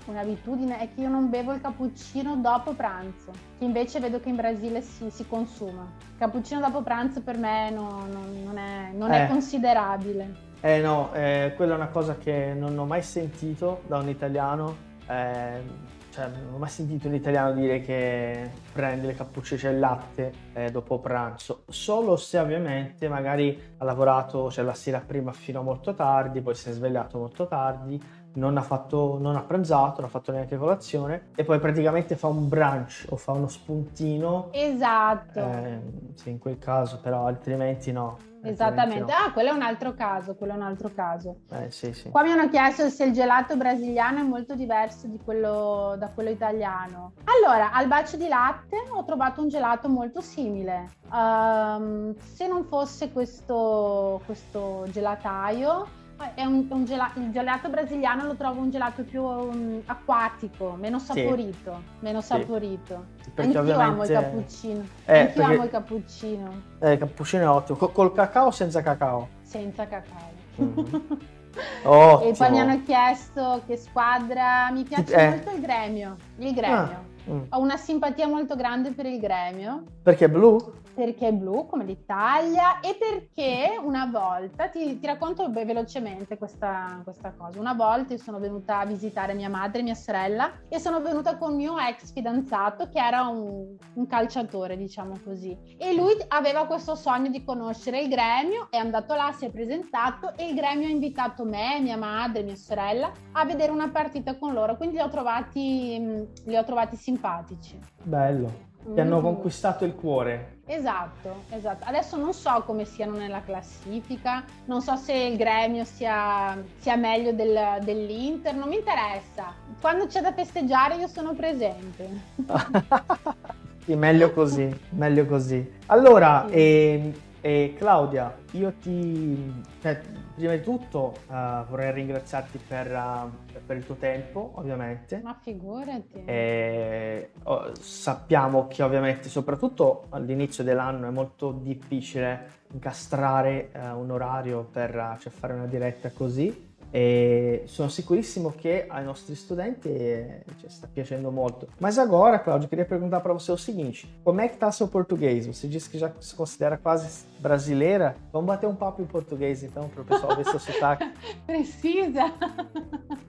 Un'abitudine 0.08 0.80
è 0.80 0.94
che 0.94 1.02
io 1.02 1.10
non 1.10 1.30
bevo 1.30 1.52
il 1.52 1.60
cappuccino 1.60 2.38
dopo 2.38 2.72
pranzo, 2.72 3.32
che 3.58 3.66
invece 3.66 4.00
vedo 4.00 4.22
che 4.22 4.30
in 4.30 4.38
Brasile 4.38 4.82
si, 4.82 5.10
si 5.10 5.28
consuma. 5.28 5.86
Il 6.14 6.18
cappuccino 6.18 6.62
dopo 6.62 6.82
pranzo 6.82 7.22
per 7.22 7.38
me 7.38 7.70
no, 7.72 8.06
no, 8.10 8.22
non, 8.46 8.58
è, 8.58 8.92
non 8.94 9.12
eh. 9.12 9.26
è 9.26 9.28
considerabile. 9.28 10.47
Eh 10.60 10.80
no, 10.82 11.14
eh, 11.14 11.54
quella 11.56 11.74
è 11.74 11.76
una 11.76 11.90
cosa 11.90 12.18
che 12.18 12.54
non 12.54 12.78
ho 12.78 12.86
mai 12.86 13.04
sentito 13.04 13.82
da 13.88 13.98
un 13.98 14.10
italiano. 14.10 14.76
Eh, 15.08 15.96
cioè, 16.10 16.30
non 16.30 16.56
ho 16.56 16.58
mai 16.58 16.70
sentito 16.70 17.08
un 17.08 17.14
italiano 17.14 17.54
dire 17.54 17.80
che 17.82 18.50
prende 18.74 19.06
le 19.06 19.14
cappuccine, 19.14 19.60
cioè 19.60 19.72
il 19.72 19.78
latte 19.78 20.34
eh, 20.54 20.72
dopo 20.72 20.98
pranzo. 20.98 21.62
Solo 21.68 22.16
se 22.16 22.40
ovviamente 22.40 23.08
magari 23.08 23.76
ha 23.78 23.86
lavorato 23.86 24.50
cioè, 24.50 24.66
la 24.66 24.74
sera 24.74 25.00
prima 25.00 25.32
fino 25.32 25.60
a 25.60 25.64
molto 25.64 25.94
tardi, 25.94 26.42
poi 26.42 26.56
si 26.56 26.70
è 26.70 26.72
svegliato 26.72 27.20
molto 27.20 27.46
tardi, 27.46 28.02
non 28.38 28.56
ha, 28.58 28.62
fatto, 28.62 29.18
non 29.20 29.36
ha 29.36 29.42
pranzato, 29.42 30.02
non 30.02 30.06
ha 30.06 30.12
fatto 30.12 30.32
neanche 30.32 30.58
colazione 30.58 31.30
e 31.36 31.44
poi 31.44 31.60
praticamente 31.60 32.16
fa 32.16 32.28
un 32.28 32.48
brunch 32.48 33.08
o 33.10 33.16
fa 33.16 33.32
uno 33.32 33.48
spuntino. 33.48 34.50
Esatto. 34.52 35.40
Eh, 35.40 35.80
sì, 36.14 36.30
in 36.30 36.40
quel 36.40 36.60
caso, 36.60 37.00
però 37.02 37.26
altrimenti 37.26 37.92
no. 37.92 38.18
Esattamente, 38.44 39.12
no. 39.12 39.18
ah, 39.18 39.32
quello 39.34 39.50
è 39.50 39.54
un 39.54 39.64
altro 39.64 39.94
caso, 39.94 40.36
quello 40.36 40.54
è 40.54 40.56
un 40.56 40.62
altro 40.62 40.92
caso. 40.94 41.40
Eh, 41.52 41.72
sì, 41.72 41.92
sì. 41.92 42.10
Qua 42.10 42.22
mi 42.22 42.32
hanno 42.32 42.48
chiesto 42.48 42.88
se 42.90 43.06
il 43.06 43.12
gelato 43.12 43.58
brasiliano 43.58 44.20
è 44.20 44.24
molto 44.24 44.56
diverso 44.56 45.08
quello, 45.26 45.96
da 45.98 46.10
quello 46.10 46.30
italiano. 46.30 47.14
Allora, 47.26 47.72
al 47.72 47.88
bacio 47.88 48.16
di 48.16 48.28
latte 48.28 48.78
ho 48.90 49.04
trovato 49.04 49.42
un 49.42 49.50
gelato 49.50 49.90
molto 49.90 50.22
simile. 50.22 50.92
Um, 51.12 52.16
se 52.20 52.48
non 52.48 52.64
fosse 52.66 53.12
questo, 53.12 54.22
questo 54.26 54.86
gelataio, 54.92 56.06
è 56.34 56.44
un, 56.46 56.66
un 56.70 56.86
gelato, 56.86 57.20
il 57.20 57.32
gelato 57.32 57.70
brasiliano 57.70 58.26
lo 58.26 58.36
trovo 58.36 58.62
un 58.62 58.70
gelato 58.70 59.04
più 59.04 59.24
um, 59.24 59.82
acquatico, 59.86 60.76
meno 60.80 61.00
saporito, 61.00 61.74
sì. 61.74 62.06
meno 62.06 62.22
saporito. 62.22 63.06
Sì. 63.22 63.32
Anch'io 63.36 63.60
ovviamente... 63.60 63.92
amo 63.92 64.04
il 64.04 64.10
cappuccino. 64.10 64.86
Eh, 65.06 65.20
Anch'io 65.20 65.34
perché... 65.36 65.54
amo 65.54 65.64
il 65.64 65.70
cappuccino. 65.70 66.62
Eh, 66.80 66.92
il 66.94 67.00
cappuccino 67.00 67.44
è 67.44 67.48
ottimo. 67.48 67.78
Col, 67.78 67.92
col 67.92 68.14
cacao 68.14 68.48
o 68.48 68.52
senza 68.52 68.82
cacao? 68.82 69.28
Senza 69.44 69.88
cacao. 69.88 70.36
Mm. 71.58 72.22
e 72.22 72.34
poi 72.38 72.52
mi 72.52 72.60
hanno 72.60 72.84
chiesto 72.84 73.64
che 73.66 73.78
squadra 73.78 74.70
mi 74.70 74.84
piace 74.84 75.16
eh. 75.16 75.30
molto 75.30 75.50
il 75.50 75.62
gremio. 75.62 76.16
Il 76.38 76.54
gremio. 76.54 76.78
Ah. 76.78 77.32
Mm. 77.32 77.42
Ho 77.50 77.60
una 77.60 77.78
simpatia 77.78 78.28
molto 78.28 78.56
grande 78.56 78.92
per 78.92 79.06
il 79.08 79.20
gremio. 79.20 79.84
Perché 80.04 80.30
blu? 80.30 80.58
Perché 80.98 81.28
è 81.28 81.32
blu 81.32 81.68
come 81.68 81.84
l'Italia 81.84 82.80
e 82.80 82.98
perché 82.98 83.80
una 83.80 84.08
volta, 84.08 84.68
ti, 84.68 84.98
ti 84.98 85.06
racconto 85.06 85.48
velocemente 85.52 86.40
questa, 86.40 87.02
questa, 87.04 87.34
cosa, 87.38 87.60
una 87.60 87.76
volta 87.76 88.18
sono 88.18 88.40
venuta 88.40 88.80
a 88.80 88.86
visitare 88.86 89.36
mia 89.36 89.48
madre 89.48 89.82
e 89.82 89.84
mia 89.84 89.94
sorella 89.94 90.54
e 90.68 90.80
sono 90.80 91.00
venuta 91.00 91.38
con 91.38 91.56
mio 91.56 91.78
ex 91.78 92.12
fidanzato 92.12 92.90
che 92.90 92.98
era 92.98 93.28
un, 93.28 93.76
un 93.94 94.08
calciatore 94.08 94.76
diciamo 94.76 95.20
così 95.24 95.56
e 95.78 95.94
lui 95.94 96.14
aveva 96.30 96.66
questo 96.66 96.96
sogno 96.96 97.30
di 97.30 97.44
conoscere 97.44 98.02
il 98.02 98.10
gremio, 98.10 98.68
è 98.72 98.78
andato 98.78 99.14
là, 99.14 99.32
si 99.38 99.46
è 99.46 99.52
presentato 99.52 100.36
e 100.36 100.48
il 100.48 100.56
gremio 100.56 100.88
ha 100.88 100.92
invitato 100.92 101.46
me, 101.46 101.80
mia 101.80 101.98
madre, 101.98 102.42
mia 102.42 102.56
sorella 102.56 103.12
a 103.34 103.46
vedere 103.46 103.72
una 103.72 103.90
partita 103.90 104.36
con 104.36 104.54
loro, 104.54 104.78
quindi 104.78 104.96
li 104.96 105.04
ho 105.04 105.10
trovati, 105.10 106.28
li 106.46 106.58
ho 106.58 106.64
trovati 106.64 106.96
simpatici. 106.96 107.80
Bello. 108.02 108.67
Ti 108.94 109.00
hanno 109.00 109.20
mm. 109.20 109.24
conquistato 109.24 109.86
il 109.86 109.96
cuore. 109.96 110.56
Esatto, 110.66 111.44
esatto. 111.50 111.86
Adesso 111.88 112.18
non 112.18 112.34
so 112.34 112.64
come 112.66 112.86
siano 112.86 113.16
nella 113.16 113.42
classifica, 113.42 114.44
non 114.66 114.82
so 114.82 114.96
se 114.96 115.14
il 115.14 115.38
gremio 115.38 115.86
sia, 115.86 116.62
sia 116.78 116.96
meglio 116.96 117.32
del, 117.32 117.80
dell'Inter, 117.84 118.54
non 118.54 118.68
mi 118.68 118.76
interessa. 118.76 119.54
Quando 119.80 120.08
c'è 120.08 120.22
da 120.22 120.34
festeggiare 120.34 120.96
io 120.96 121.08
sono 121.08 121.34
presente. 121.34 122.10
sì, 123.86 123.96
meglio 123.96 124.32
così, 124.32 124.70
meglio 124.90 125.26
così. 125.26 125.76
Allora, 125.86 126.46
sì. 126.50 126.54
eh, 126.54 127.14
e 127.48 127.76
Claudia, 127.78 128.36
io 128.52 128.74
ti, 128.74 129.64
cioè, 129.80 130.02
prima 130.36 130.54
di 130.54 130.62
tutto 130.62 131.14
uh, 131.28 131.64
vorrei 131.70 131.94
ringraziarti 131.94 132.58
per, 132.58 132.92
uh, 132.92 133.56
per, 133.66 133.78
il 133.78 133.86
tuo 133.86 133.96
tempo, 133.96 134.52
ovviamente. 134.56 135.22
Ma 135.24 135.34
figurati. 135.42 136.26
E, 136.26 137.30
oh, 137.44 137.74
sappiamo 137.80 138.68
che 138.68 138.84
ovviamente, 138.84 139.30
soprattutto 139.30 140.08
all'inizio 140.10 140.62
dell'anno, 140.66 141.08
è 141.08 141.10
molto 141.10 141.54
difficile 141.54 142.66
incastrare 142.74 143.72
uh, 143.74 143.98
un 143.98 144.12
orario 144.12 144.68
per 144.70 145.16
cioè, 145.22 145.32
fare 145.32 145.54
una 145.54 145.68
diretta 145.68 146.12
così 146.12 146.67
e 146.92 147.64
sono 147.66 147.90
sicurissimo 147.90 148.54
che 148.56 148.86
ai 148.88 149.04
nostri 149.04 149.36
studenti 149.36 149.90
eh, 149.90 150.44
ci 150.60 150.70
sta 150.70 150.88
piacendo 150.92 151.32
muito. 151.32 151.68
Mas 151.80 151.98
agora, 151.98 152.40
Cláudio, 152.40 152.70
queria 152.70 152.86
perguntar 152.86 153.20
para 153.20 153.34
você 153.34 153.52
o 153.52 153.58
seguinte: 153.58 154.08
como 154.24 154.42
é 154.42 154.48
que 154.48 154.56
está 154.56 154.72
seu 154.72 154.88
português? 154.88 155.46
Você 155.46 155.68
disse 155.68 155.90
que 155.90 155.98
já 155.98 156.12
se 156.20 156.34
considera 156.36 156.78
quase 156.78 157.26
brasileira. 157.40 158.16
Vamos 158.32 158.48
bater 158.48 158.68
um 158.68 158.76
papo 158.76 159.02
em 159.02 159.06
português 159.06 159.64
então 159.64 159.90
para 159.90 160.02
o 160.02 160.06
pessoal 160.06 160.36
ver 160.36 160.46
seu 160.46 160.60
sotaque. 160.60 161.10
Precisa. 161.46 162.32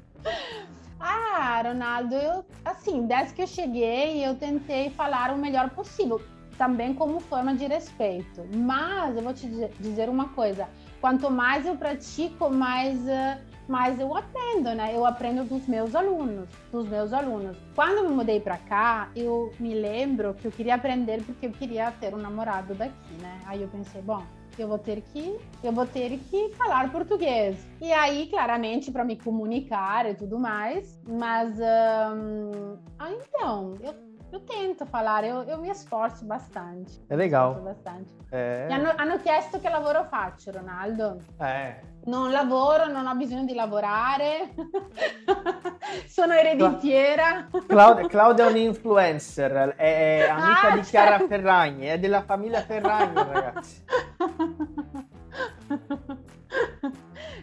Ah, 1.01 1.63
Ronaldo, 1.63 2.15
eu 2.15 2.45
assim, 2.65 3.07
desde 3.07 3.33
que 3.33 3.43
eu 3.43 3.47
cheguei, 3.47 4.27
eu 4.27 4.35
tentei 4.35 4.91
falar 4.91 5.33
o 5.33 5.39
melhor 5.39 5.71
possível, 5.71 6.21
também 6.57 6.93
como 6.93 7.21
forma 7.21 7.55
de 7.55 7.67
respeito. 7.67 8.45
Mas 8.53 9.17
eu 9.17 9.23
vou 9.23 9.33
te 9.33 9.47
dizer 9.79 10.09
uma 10.09 10.31
coisa: 10.31 10.69
quanto 11.01 11.31
mais 11.31 11.65
eu 11.65 11.77
pratico, 11.77 12.51
mais 12.51 12.99
uh, 12.99 13.48
mas 13.69 14.01
eu 14.01 14.17
aprendo, 14.17 14.75
né? 14.75 14.97
Eu 14.97 15.05
aprendo 15.05 15.45
dos 15.45 15.67
meus 15.69 15.95
alunos, 15.95 16.49
dos 16.73 16.89
meus 16.89 17.13
alunos. 17.13 17.57
Quando 17.75 17.99
eu 17.99 18.09
me 18.09 18.17
mudei 18.17 18.41
para 18.41 18.57
cá, 18.57 19.11
eu 19.15 19.53
me 19.61 19.75
lembro 19.75 20.35
que 20.35 20.47
eu 20.47 20.51
queria 20.51 20.75
aprender 20.75 21.23
porque 21.23 21.47
eu 21.47 21.53
queria 21.53 21.93
ter 21.93 22.15
um 22.15 22.19
namorado 22.19 22.75
daqui, 22.75 23.13
né? 23.21 23.41
Aí 23.47 23.63
eu 23.63 23.69
pensei, 23.69 24.01
bom, 24.01 24.23
eu 24.59 24.67
vou 24.67 24.79
ter 24.79 25.03
que 25.13 25.39
eu 25.63 25.73
vou 25.73 25.87
ter 25.87 26.19
que 26.31 26.53
falar 26.55 26.91
português 26.91 27.65
e 27.81 27.93
aí 27.93 28.27
claramente 28.27 28.91
para 28.91 29.05
me 29.05 29.17
comunicar 29.17 30.11
e 30.11 30.15
tudo 30.15 30.39
mais 30.39 30.99
mas 31.07 31.57
um... 31.61 32.77
ah 32.99 33.13
então 33.13 33.75
eu 33.81 34.08
eu 34.31 34.41
tento 34.41 34.85
falar, 34.87 35.25
eu, 35.25 35.43
eu 35.45 35.59
mi 35.59 35.75
sforzo 35.75 36.25
bastante. 36.25 37.03
È 37.07 37.17
legal. 37.17 37.61
Bastante. 37.63 38.13
Eh. 38.31 38.67
Mi 38.67 38.75
hanno, 38.75 38.93
hanno, 38.97 39.19
chiesto 39.19 39.59
che 39.59 39.69
lavoro 39.69 40.05
faccio, 40.05 40.51
Ronaldo. 40.51 41.19
Eh. 41.41 41.97
Non 42.05 42.31
lavoro, 42.31 42.87
non 42.87 43.07
ho 43.07 43.15
bisogno 43.15 43.45
di 43.45 43.55
lavorare. 43.55 44.55
Sono 46.07 46.35
ereditiera. 46.35 47.49
Claudia, 47.67 48.07
Claudia 48.07 48.47
è 48.47 48.51
un 48.51 48.57
influencer, 48.57 49.75
è 49.77 50.27
amica 50.29 50.69
ah, 50.69 50.75
di 50.75 50.81
Chiara 50.83 51.11
certo. 51.19 51.27
Ferragni, 51.27 51.87
è 51.87 51.99
della 51.99 52.23
famiglia 52.23 52.61
Ferragni, 52.61 53.15
ragazzi. 53.15 53.85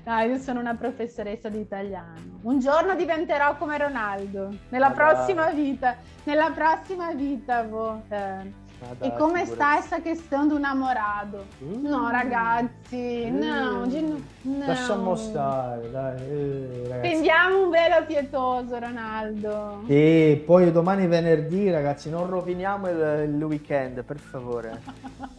No, 0.05 0.19
io 0.19 0.37
sono 0.37 0.59
una 0.59 0.75
professoressa 0.75 1.49
di 1.49 1.59
italiano. 1.59 2.39
Un 2.43 2.59
giorno 2.59 2.93
diventerò 2.95 3.57
come 3.57 3.75
Ronaldo. 3.79 4.53
Nella 4.69 4.89
Madà. 4.89 5.13
prossima 5.13 5.49
vita. 5.49 5.95
Nella 6.25 6.51
prossima 6.51 7.11
vita, 7.13 7.63
boh. 7.63 8.03
Eh. 8.09 8.63
Madà, 8.77 9.05
e 9.05 9.17
come 9.17 9.45
sta 9.45 9.77
essa 9.77 10.01
questão 10.01 10.47
do 10.47 10.59
namorado? 10.59 11.45
Mm. 11.63 11.87
No, 11.87 12.09
ragazzi, 12.09 13.31
mm. 13.31 13.39
no, 13.39 13.85
no. 13.85 14.65
Lasciamo 14.67 15.15
stare, 15.15 15.89
dai. 15.89 16.21
Eh, 16.21 16.99
Tendiamo 17.01 17.63
un 17.63 17.69
velo 17.71 18.05
pietoso, 18.05 18.77
Ronaldo. 18.77 19.85
E 19.87 20.43
poi 20.45 20.71
domani 20.71 21.07
venerdì, 21.07 21.71
ragazzi, 21.71 22.11
non 22.11 22.27
roviniamo 22.27 22.89
il, 22.89 23.29
il 23.33 23.43
weekend, 23.43 24.03
per 24.03 24.19
favore. 24.19 24.81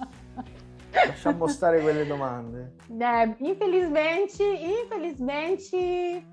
Lasciamo 1.08 1.46
stare 1.48 1.80
quelle 1.80 2.06
domande. 2.06 2.72
É, 2.98 3.34
infelizmente, 3.40 4.42
infelizmente, 4.42 5.76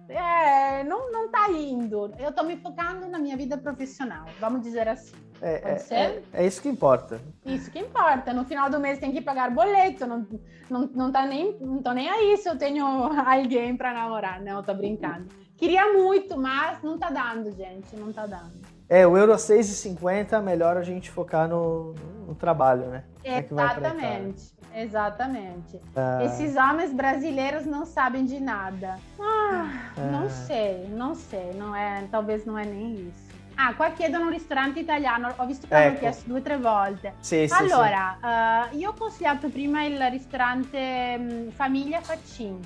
é, 0.07 0.83
não, 0.83 1.11
não 1.11 1.29
tá 1.29 1.49
indo. 1.49 2.11
Eu 2.17 2.29
estou 2.29 2.45
me 2.45 2.57
focando 2.57 3.07
na 3.07 3.19
minha 3.19 3.35
vida 3.35 3.57
profissional, 3.57 4.25
vamos 4.39 4.61
dizer 4.61 4.87
assim. 4.87 5.15
É, 5.41 5.55
é, 5.73 5.95
é, 5.95 6.23
é, 6.31 6.47
isso 6.47 6.61
que 6.61 6.69
importa. 6.69 7.19
Isso 7.45 7.69
que 7.69 7.79
importa. 7.79 8.31
No 8.33 8.45
final 8.45 8.69
do 8.69 8.79
mês 8.79 8.97
tem 8.99 9.11
que 9.11 9.21
pagar 9.21 9.51
boleto, 9.51 10.07
não, 10.07 10.25
não, 10.69 10.89
não, 10.93 11.11
tá 11.11 11.25
nem, 11.25 11.57
não 11.59 11.81
tô 11.81 11.91
nem 11.91 12.09
aí 12.09 12.37
se 12.37 12.47
eu 12.47 12.57
tenho 12.57 12.85
alguém 13.11 13.75
para 13.75 13.93
namorar. 13.93 14.41
Não, 14.41 14.63
tô 14.63 14.73
brincando. 14.73 15.27
Queria 15.57 15.91
muito, 15.93 16.37
mas 16.37 16.81
não 16.81 16.97
tá 16.97 17.09
dando, 17.09 17.51
gente, 17.51 17.95
não 17.95 18.13
tá 18.13 18.25
dando. 18.25 18.72
É, 18.93 19.07
o 19.07 19.17
euro 19.17 19.33
6,50, 19.33 20.39
melhor 20.39 20.77
a 20.77 20.83
gente 20.83 21.09
focar 21.09 21.47
no, 21.47 21.95
no 22.27 22.35
trabalho, 22.35 22.83
né? 22.89 23.03
Exatamente, 23.23 24.53
é 24.71 24.83
exatamente. 24.83 25.81
Ah. 25.95 26.23
Esses 26.23 26.55
homens 26.55 26.93
brasileiros 26.93 27.65
não 27.65 27.87
sabem 27.87 28.23
de 28.23 28.39
nada. 28.39 28.99
Ah, 29.19 29.89
ah. 29.97 30.01
Não 30.11 30.29
sei, 30.29 30.87
não 30.89 31.15
sei, 31.15 31.53
não 31.55 31.75
é, 31.75 32.07
talvez 32.11 32.45
não 32.45 32.55
é 32.55 32.65
nem 32.65 33.07
isso. 33.07 33.33
Ah, 33.57 33.73
qua 33.73 33.89
chiedono 33.89 34.25
un 34.25 34.31
ristorante 34.31 34.79
italiano, 34.81 35.33
ho 35.37 35.45
visto 35.47 35.65
che 35.65 35.73
ecco. 35.73 35.87
hanno 35.87 35.97
chiesto 35.97 36.29
due 36.29 36.37
o 36.37 36.43
tre 36.43 36.59
volte. 36.59 37.15
Sì, 37.19 37.47
sì, 37.47 37.53
allora, 37.53 38.69
sì. 38.69 38.75
Uh, 38.75 38.77
io 38.77 38.89
ho 38.91 38.93
consigliato 38.93 39.49
prima 39.49 39.83
il 39.85 39.99
ristorante 40.11 41.15
um, 41.17 41.49
Famiglia 41.49 41.99
Faccin, 41.99 42.59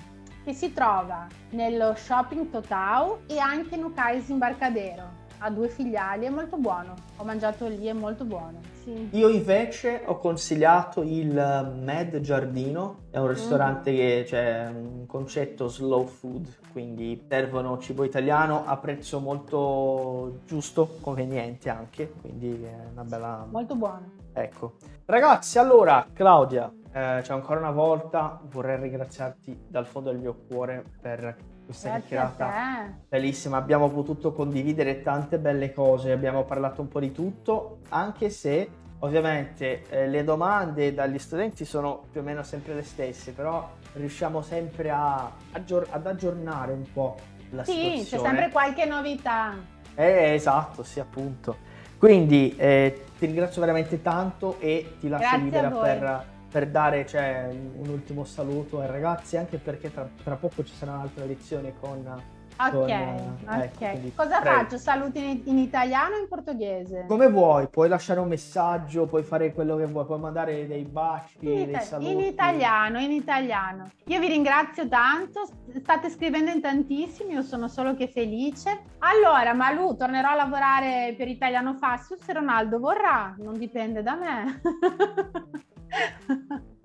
che 0.44 0.52
si 0.52 0.74
trova 0.74 1.26
nello 1.52 1.96
shopping 1.96 2.50
Total 2.50 3.20
e 3.28 3.40
anche 3.40 3.78
no 3.78 3.94
Cais 3.94 4.30
Embarcadero. 4.30 5.17
Ha 5.40 5.50
due 5.50 5.68
filiali, 5.70 6.26
è 6.26 6.30
molto 6.30 6.58
buono. 6.58 6.94
Ho 7.18 7.24
mangiato 7.24 7.68
lì, 7.68 7.86
è 7.86 7.94
molto 7.94 8.24
buono. 8.24 8.60
Sì. 8.84 9.10
Io 9.12 9.30
invece 9.30 10.02
ho 10.06 10.18
consigliato 10.18 11.02
il 11.02 11.34
Med 11.82 12.20
Giardino, 12.20 13.06
è 13.12 13.18
un 13.18 13.28
ristorante 13.28 13.92
mm. 13.92 13.96
che 13.96 14.24
c'è 14.26 14.68
un 14.68 15.06
concetto 15.06 15.68
slow 15.68 16.06
food, 16.06 16.48
quindi 16.72 17.26
servono 17.28 17.78
cibo 17.80 18.04
italiano 18.04 18.66
a 18.66 18.78
prezzo 18.78 19.20
molto 19.20 20.40
giusto, 20.46 20.98
conveniente 21.02 21.70
anche, 21.70 22.12
quindi 22.22 22.64
è 22.64 22.88
una 22.92 23.04
bella... 23.04 23.46
Molto 23.50 23.76
buono. 23.76 24.12
Ecco. 24.34 24.76
Ragazzi, 25.06 25.58
allora, 25.58 26.08
Claudia, 26.14 26.72
eh, 26.92 27.22
cioè 27.24 27.36
ancora 27.36 27.60
una 27.60 27.72
volta 27.72 28.40
vorrei 28.50 28.80
ringraziarti 28.80 29.66
dal 29.68 29.86
fondo 29.86 30.12
del 30.12 30.20
mio 30.20 30.36
cuore 30.48 30.84
per 31.02 31.36
questa 31.68 31.90
Grazie 31.90 32.08
chiacchierata 32.08 32.94
bellissima. 33.10 33.58
Abbiamo 33.58 33.90
potuto 33.90 34.32
condividere 34.32 35.02
tante 35.02 35.38
belle 35.38 35.74
cose, 35.74 36.14
abbiamo 36.14 36.46
parlato 36.46 36.82
un 36.82 36.88
po' 36.88 37.02
di 37.02 37.12
tutto, 37.12 37.80
anche 37.90 38.30
se 38.30 38.70
ovviamente 39.00 39.84
eh, 39.90 40.08
le 40.08 40.24
domande 40.24 40.94
dagli 40.94 41.20
studenti 41.20 41.66
sono 41.66 42.04
più 42.10 42.22
o 42.22 42.24
meno 42.24 42.42
sempre 42.44 42.74
le 42.74 42.84
stesse, 42.84 43.34
però 43.34 43.70
riusciamo 43.94 44.42
sempre 44.42 44.90
a, 44.90 45.30
aggior- 45.52 45.88
ad 45.92 46.08
aggiornare 46.08 46.72
un 46.72 46.86
po' 46.92 47.18
la 47.52 47.64
sì, 47.66 47.72
situazione. 47.74 48.04
Sì, 48.04 48.10
c'è 48.10 48.20
sempre 48.20 48.50
qualche 48.50 48.86
novità. 48.86 49.54
Eh, 49.94 50.34
esatto, 50.34 50.84
sì, 50.84 51.00
appunto. 51.00 51.66
Quindi 51.98 52.56
eh, 52.56 53.04
ti 53.20 53.26
ringrazio 53.26 53.60
veramente 53.60 54.02
tanto 54.02 54.58
e 54.60 54.96
ti 55.00 55.10
lascio 55.10 55.28
Grazie 55.28 55.44
libera 55.44 55.70
per 55.70 56.26
per 56.50 56.68
dare 56.70 57.06
cioè, 57.06 57.50
un 57.52 57.90
ultimo 57.90 58.24
saluto 58.24 58.80
ai 58.80 58.88
ragazzi, 58.88 59.38
anche 59.38 59.58
perché 59.58 59.92
tra, 59.94 60.08
tra 60.24 60.36
poco 60.36 60.64
ci 60.64 60.74
sarà 60.74 60.94
un'altra 60.94 61.26
lezione 61.26 61.74
con... 61.80 62.36
Ok, 62.60 62.72
con, 62.72 62.90
ecco, 62.90 63.86
ok. 63.86 64.16
Cosa 64.16 64.40
prego. 64.40 64.58
faccio? 64.58 64.78
Saluti 64.80 65.20
in, 65.20 65.42
in, 65.46 65.58
italiano 65.60 66.16
o 66.16 66.20
in 66.20 66.28
portoghese? 66.28 67.06
Come 67.08 67.30
vuoi, 67.30 67.68
puoi 67.68 67.88
lasciare 67.88 68.20
un 68.20 68.30
messaggio, 68.30 69.06
puoi 69.06 69.22
fare 69.22 69.54
quello 69.54 69.76
che 69.76 69.86
vuoi, 69.86 70.06
puoi 70.06 70.18
mandare 70.18 70.66
dei 70.66 70.84
baci, 70.84 71.38
in 71.42 71.72
dei 71.72 71.80
saluti. 71.82 72.12
In 72.12 72.20
italiano, 72.22 73.00
in 73.00 73.12
italiano. 73.12 73.92
Io 74.06 74.20
vi 74.20 74.28
ringrazio 74.28 74.88
tanto, 74.88 75.48
state 75.72 76.10
scrivendo 76.10 76.50
in 76.50 76.60
tantissimi, 76.60 77.34
io 77.34 77.44
sono 77.44 77.68
solo 77.68 77.94
che 77.94 78.08
felice. 78.08 78.86
Allora, 79.00 79.54
Malu, 79.54 79.96
tornerò 79.96 80.30
a 80.30 80.36
lavorare 80.36 81.14
per 81.16 81.28
Italiano 81.28 81.76
Fastio 81.76 82.18
se 82.20 82.34
Ronaldo 82.34 82.80
vorrà, 82.80 83.36
non 83.38 83.56
dipende 83.56 84.02
da 84.02 84.16
me. 84.16 84.62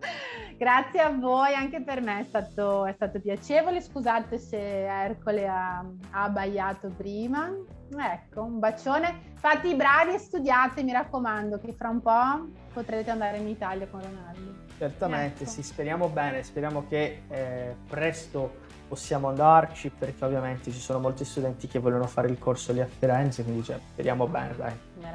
Grazie 0.57 1.01
a 1.01 1.11
voi, 1.11 1.55
anche 1.55 1.83
per 1.83 2.01
me 2.01 2.21
è 2.21 2.25
stato, 2.25 2.87
è 2.87 2.93
stato 2.93 3.21
piacevole. 3.21 3.81
Scusate 3.81 4.39
se 4.39 4.87
Ercole 4.87 5.49
ha, 5.49 5.79
ha, 5.79 6.23
abbaiato 6.23 6.89
prima. 6.97 7.51
Ecco, 7.99 8.43
un 8.43 8.59
bacione. 8.59 9.33
Fate 9.35 9.69
i 9.69 9.75
bravi 9.75 10.15
e 10.15 10.19
studiate, 10.19 10.83
mi 10.85 10.93
raccomando, 10.93 11.59
che 11.59 11.73
fra 11.73 11.89
un 11.89 12.01
po' 12.01 12.49
potrete 12.73 13.11
andare 13.11 13.39
in 13.39 13.49
Italia 13.49 13.89
con 13.89 14.03
Ronaldo. 14.03 14.62
Certamente, 14.83 15.45
ecco. 15.45 15.53
sì, 15.53 15.63
speriamo 15.63 16.09
bene, 16.09 16.43
speriamo 16.43 16.87
che 16.89 17.23
eh, 17.29 17.77
presto 17.89 18.71
possiamo 18.89 19.29
andarci 19.29 19.91
perché 19.91 20.25
ovviamente 20.25 20.73
ci 20.73 20.81
sono 20.81 20.99
molti 20.99 21.25
studenti 21.25 21.69
che 21.69 21.79
vogliono 21.79 22.09
fare 22.09 22.27
il 22.27 22.37
corso 22.37 22.73
lì 22.73 22.81
a 22.81 22.87
Firenze, 22.87 23.45
quindi 23.45 23.63
cioè, 23.63 23.79
speriamo 23.93 24.27
bene, 24.27 24.57
dai. 24.57 24.73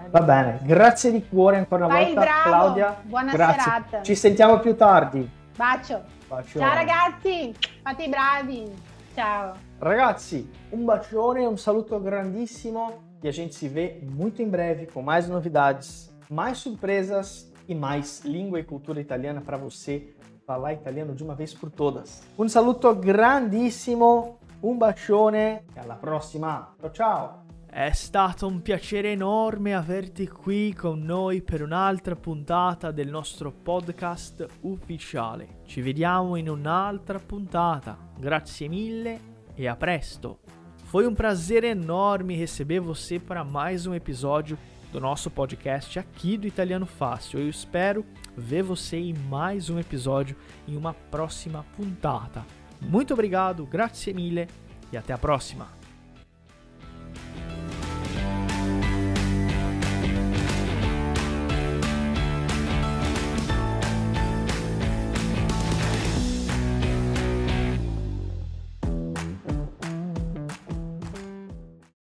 Va 0.09 0.22
bene, 0.22 0.61
grazie 0.63 1.11
di 1.11 1.28
cuore 1.28 1.57
ancora 1.57 1.84
una 1.84 1.95
Vai 1.95 2.05
volta 2.05 2.22
bravo. 2.22 2.49
Claudia. 2.49 2.97
Buona 3.01 3.32
grazie. 3.34 3.61
serata. 3.61 4.01
Ci 4.03 4.15
sentiamo 4.15 4.59
più 4.61 4.74
tardi. 4.78 5.30
Bacio. 5.53 6.01
Bacio. 6.30 6.59
Ciao 6.59 6.74
ragazzi, 6.74 7.53
fate 7.84 8.03
i 8.03 8.07
bravi. 8.07 8.72
Ciao. 9.15 9.53
Ragazzi, 9.80 10.49
un 10.70 10.86
bacione, 10.86 11.45
un 11.45 11.57
saluto 11.57 12.01
grandissimo 12.01 13.15
e 13.22 13.28
a 13.28 13.32
gente 13.32 13.53
se 13.53 13.68
vê 13.68 13.99
muito 14.01 14.41
em 14.41 14.47
breve 14.47 14.86
com 14.86 15.01
mais 15.01 15.28
novidades, 15.28 16.09
mais 16.30 16.57
surpresas 16.57 17.47
e 17.68 17.76
mais 17.76 18.24
língua 18.24 18.59
e 18.59 18.63
cultura 18.63 19.01
italiana 19.01 19.41
para 19.41 19.57
você 19.57 20.15
falar 20.45 20.74
italiano 20.74 21.13
de 21.13 21.24
uma 21.24 21.36
vez 21.36 21.53
por 21.53 21.70
todas. 21.70 22.24
Un 22.38 22.47
saluto 22.47 22.95
grandissimo, 22.95 24.39
un 24.61 24.78
bacione 24.78 25.65
e 25.76 25.80
alla 25.80 25.95
prossima. 25.95 26.74
Ciao 26.80 26.91
ciao! 26.91 27.45
È 27.70 27.91
stato 27.91 28.47
un 28.47 28.61
piacere 28.61 29.11
enorme 29.11 29.76
averti 29.76 30.28
qui 30.28 30.74
con 30.74 31.01
noi 31.03 31.41
per 31.41 31.61
un'altra 31.61 32.15
puntata 32.15 32.91
del 32.91 33.09
nostro 33.09 33.51
podcast 33.51 34.47
ufficiale. 34.61 35.59
Ci 35.65 35.82
vediamo 35.82 36.38
in 36.38 36.49
un'altra 36.49 37.20
puntata. 37.20 37.97
Grazie 38.18 38.70
mille 38.70 39.20
e 39.53 39.68
a 39.68 39.76
presto. 39.76 40.39
Foi 40.86 41.05
um 41.05 41.13
prazer 41.13 41.65
enorme 41.65 42.36
receber 42.36 42.80
você 42.80 43.20
para 43.20 43.43
mais 43.43 43.86
um 43.86 43.93
episódio 43.93 44.57
do 44.91 44.99
nosso 44.99 45.29
podcast 45.29 45.99
aqui 45.99 46.38
do 46.38 46.47
Italiano 46.47 46.85
Fácil. 46.85 47.39
Eu 47.39 47.49
espero 47.49 48.05
ver 48.35 48.63
você 48.63 48.97
em 48.97 49.13
mais 49.13 49.69
um 49.69 49.79
episódio 49.79 50.35
em 50.67 50.75
uma 50.75 50.93
próxima 50.93 51.65
puntata. 51.75 52.45
Muito 52.81 53.13
obrigado, 53.13 53.65
grazie 53.65 54.13
mille 54.13 54.47
e 54.91 54.97
até 54.97 55.13
a 55.13 55.17
próxima! 55.17 55.76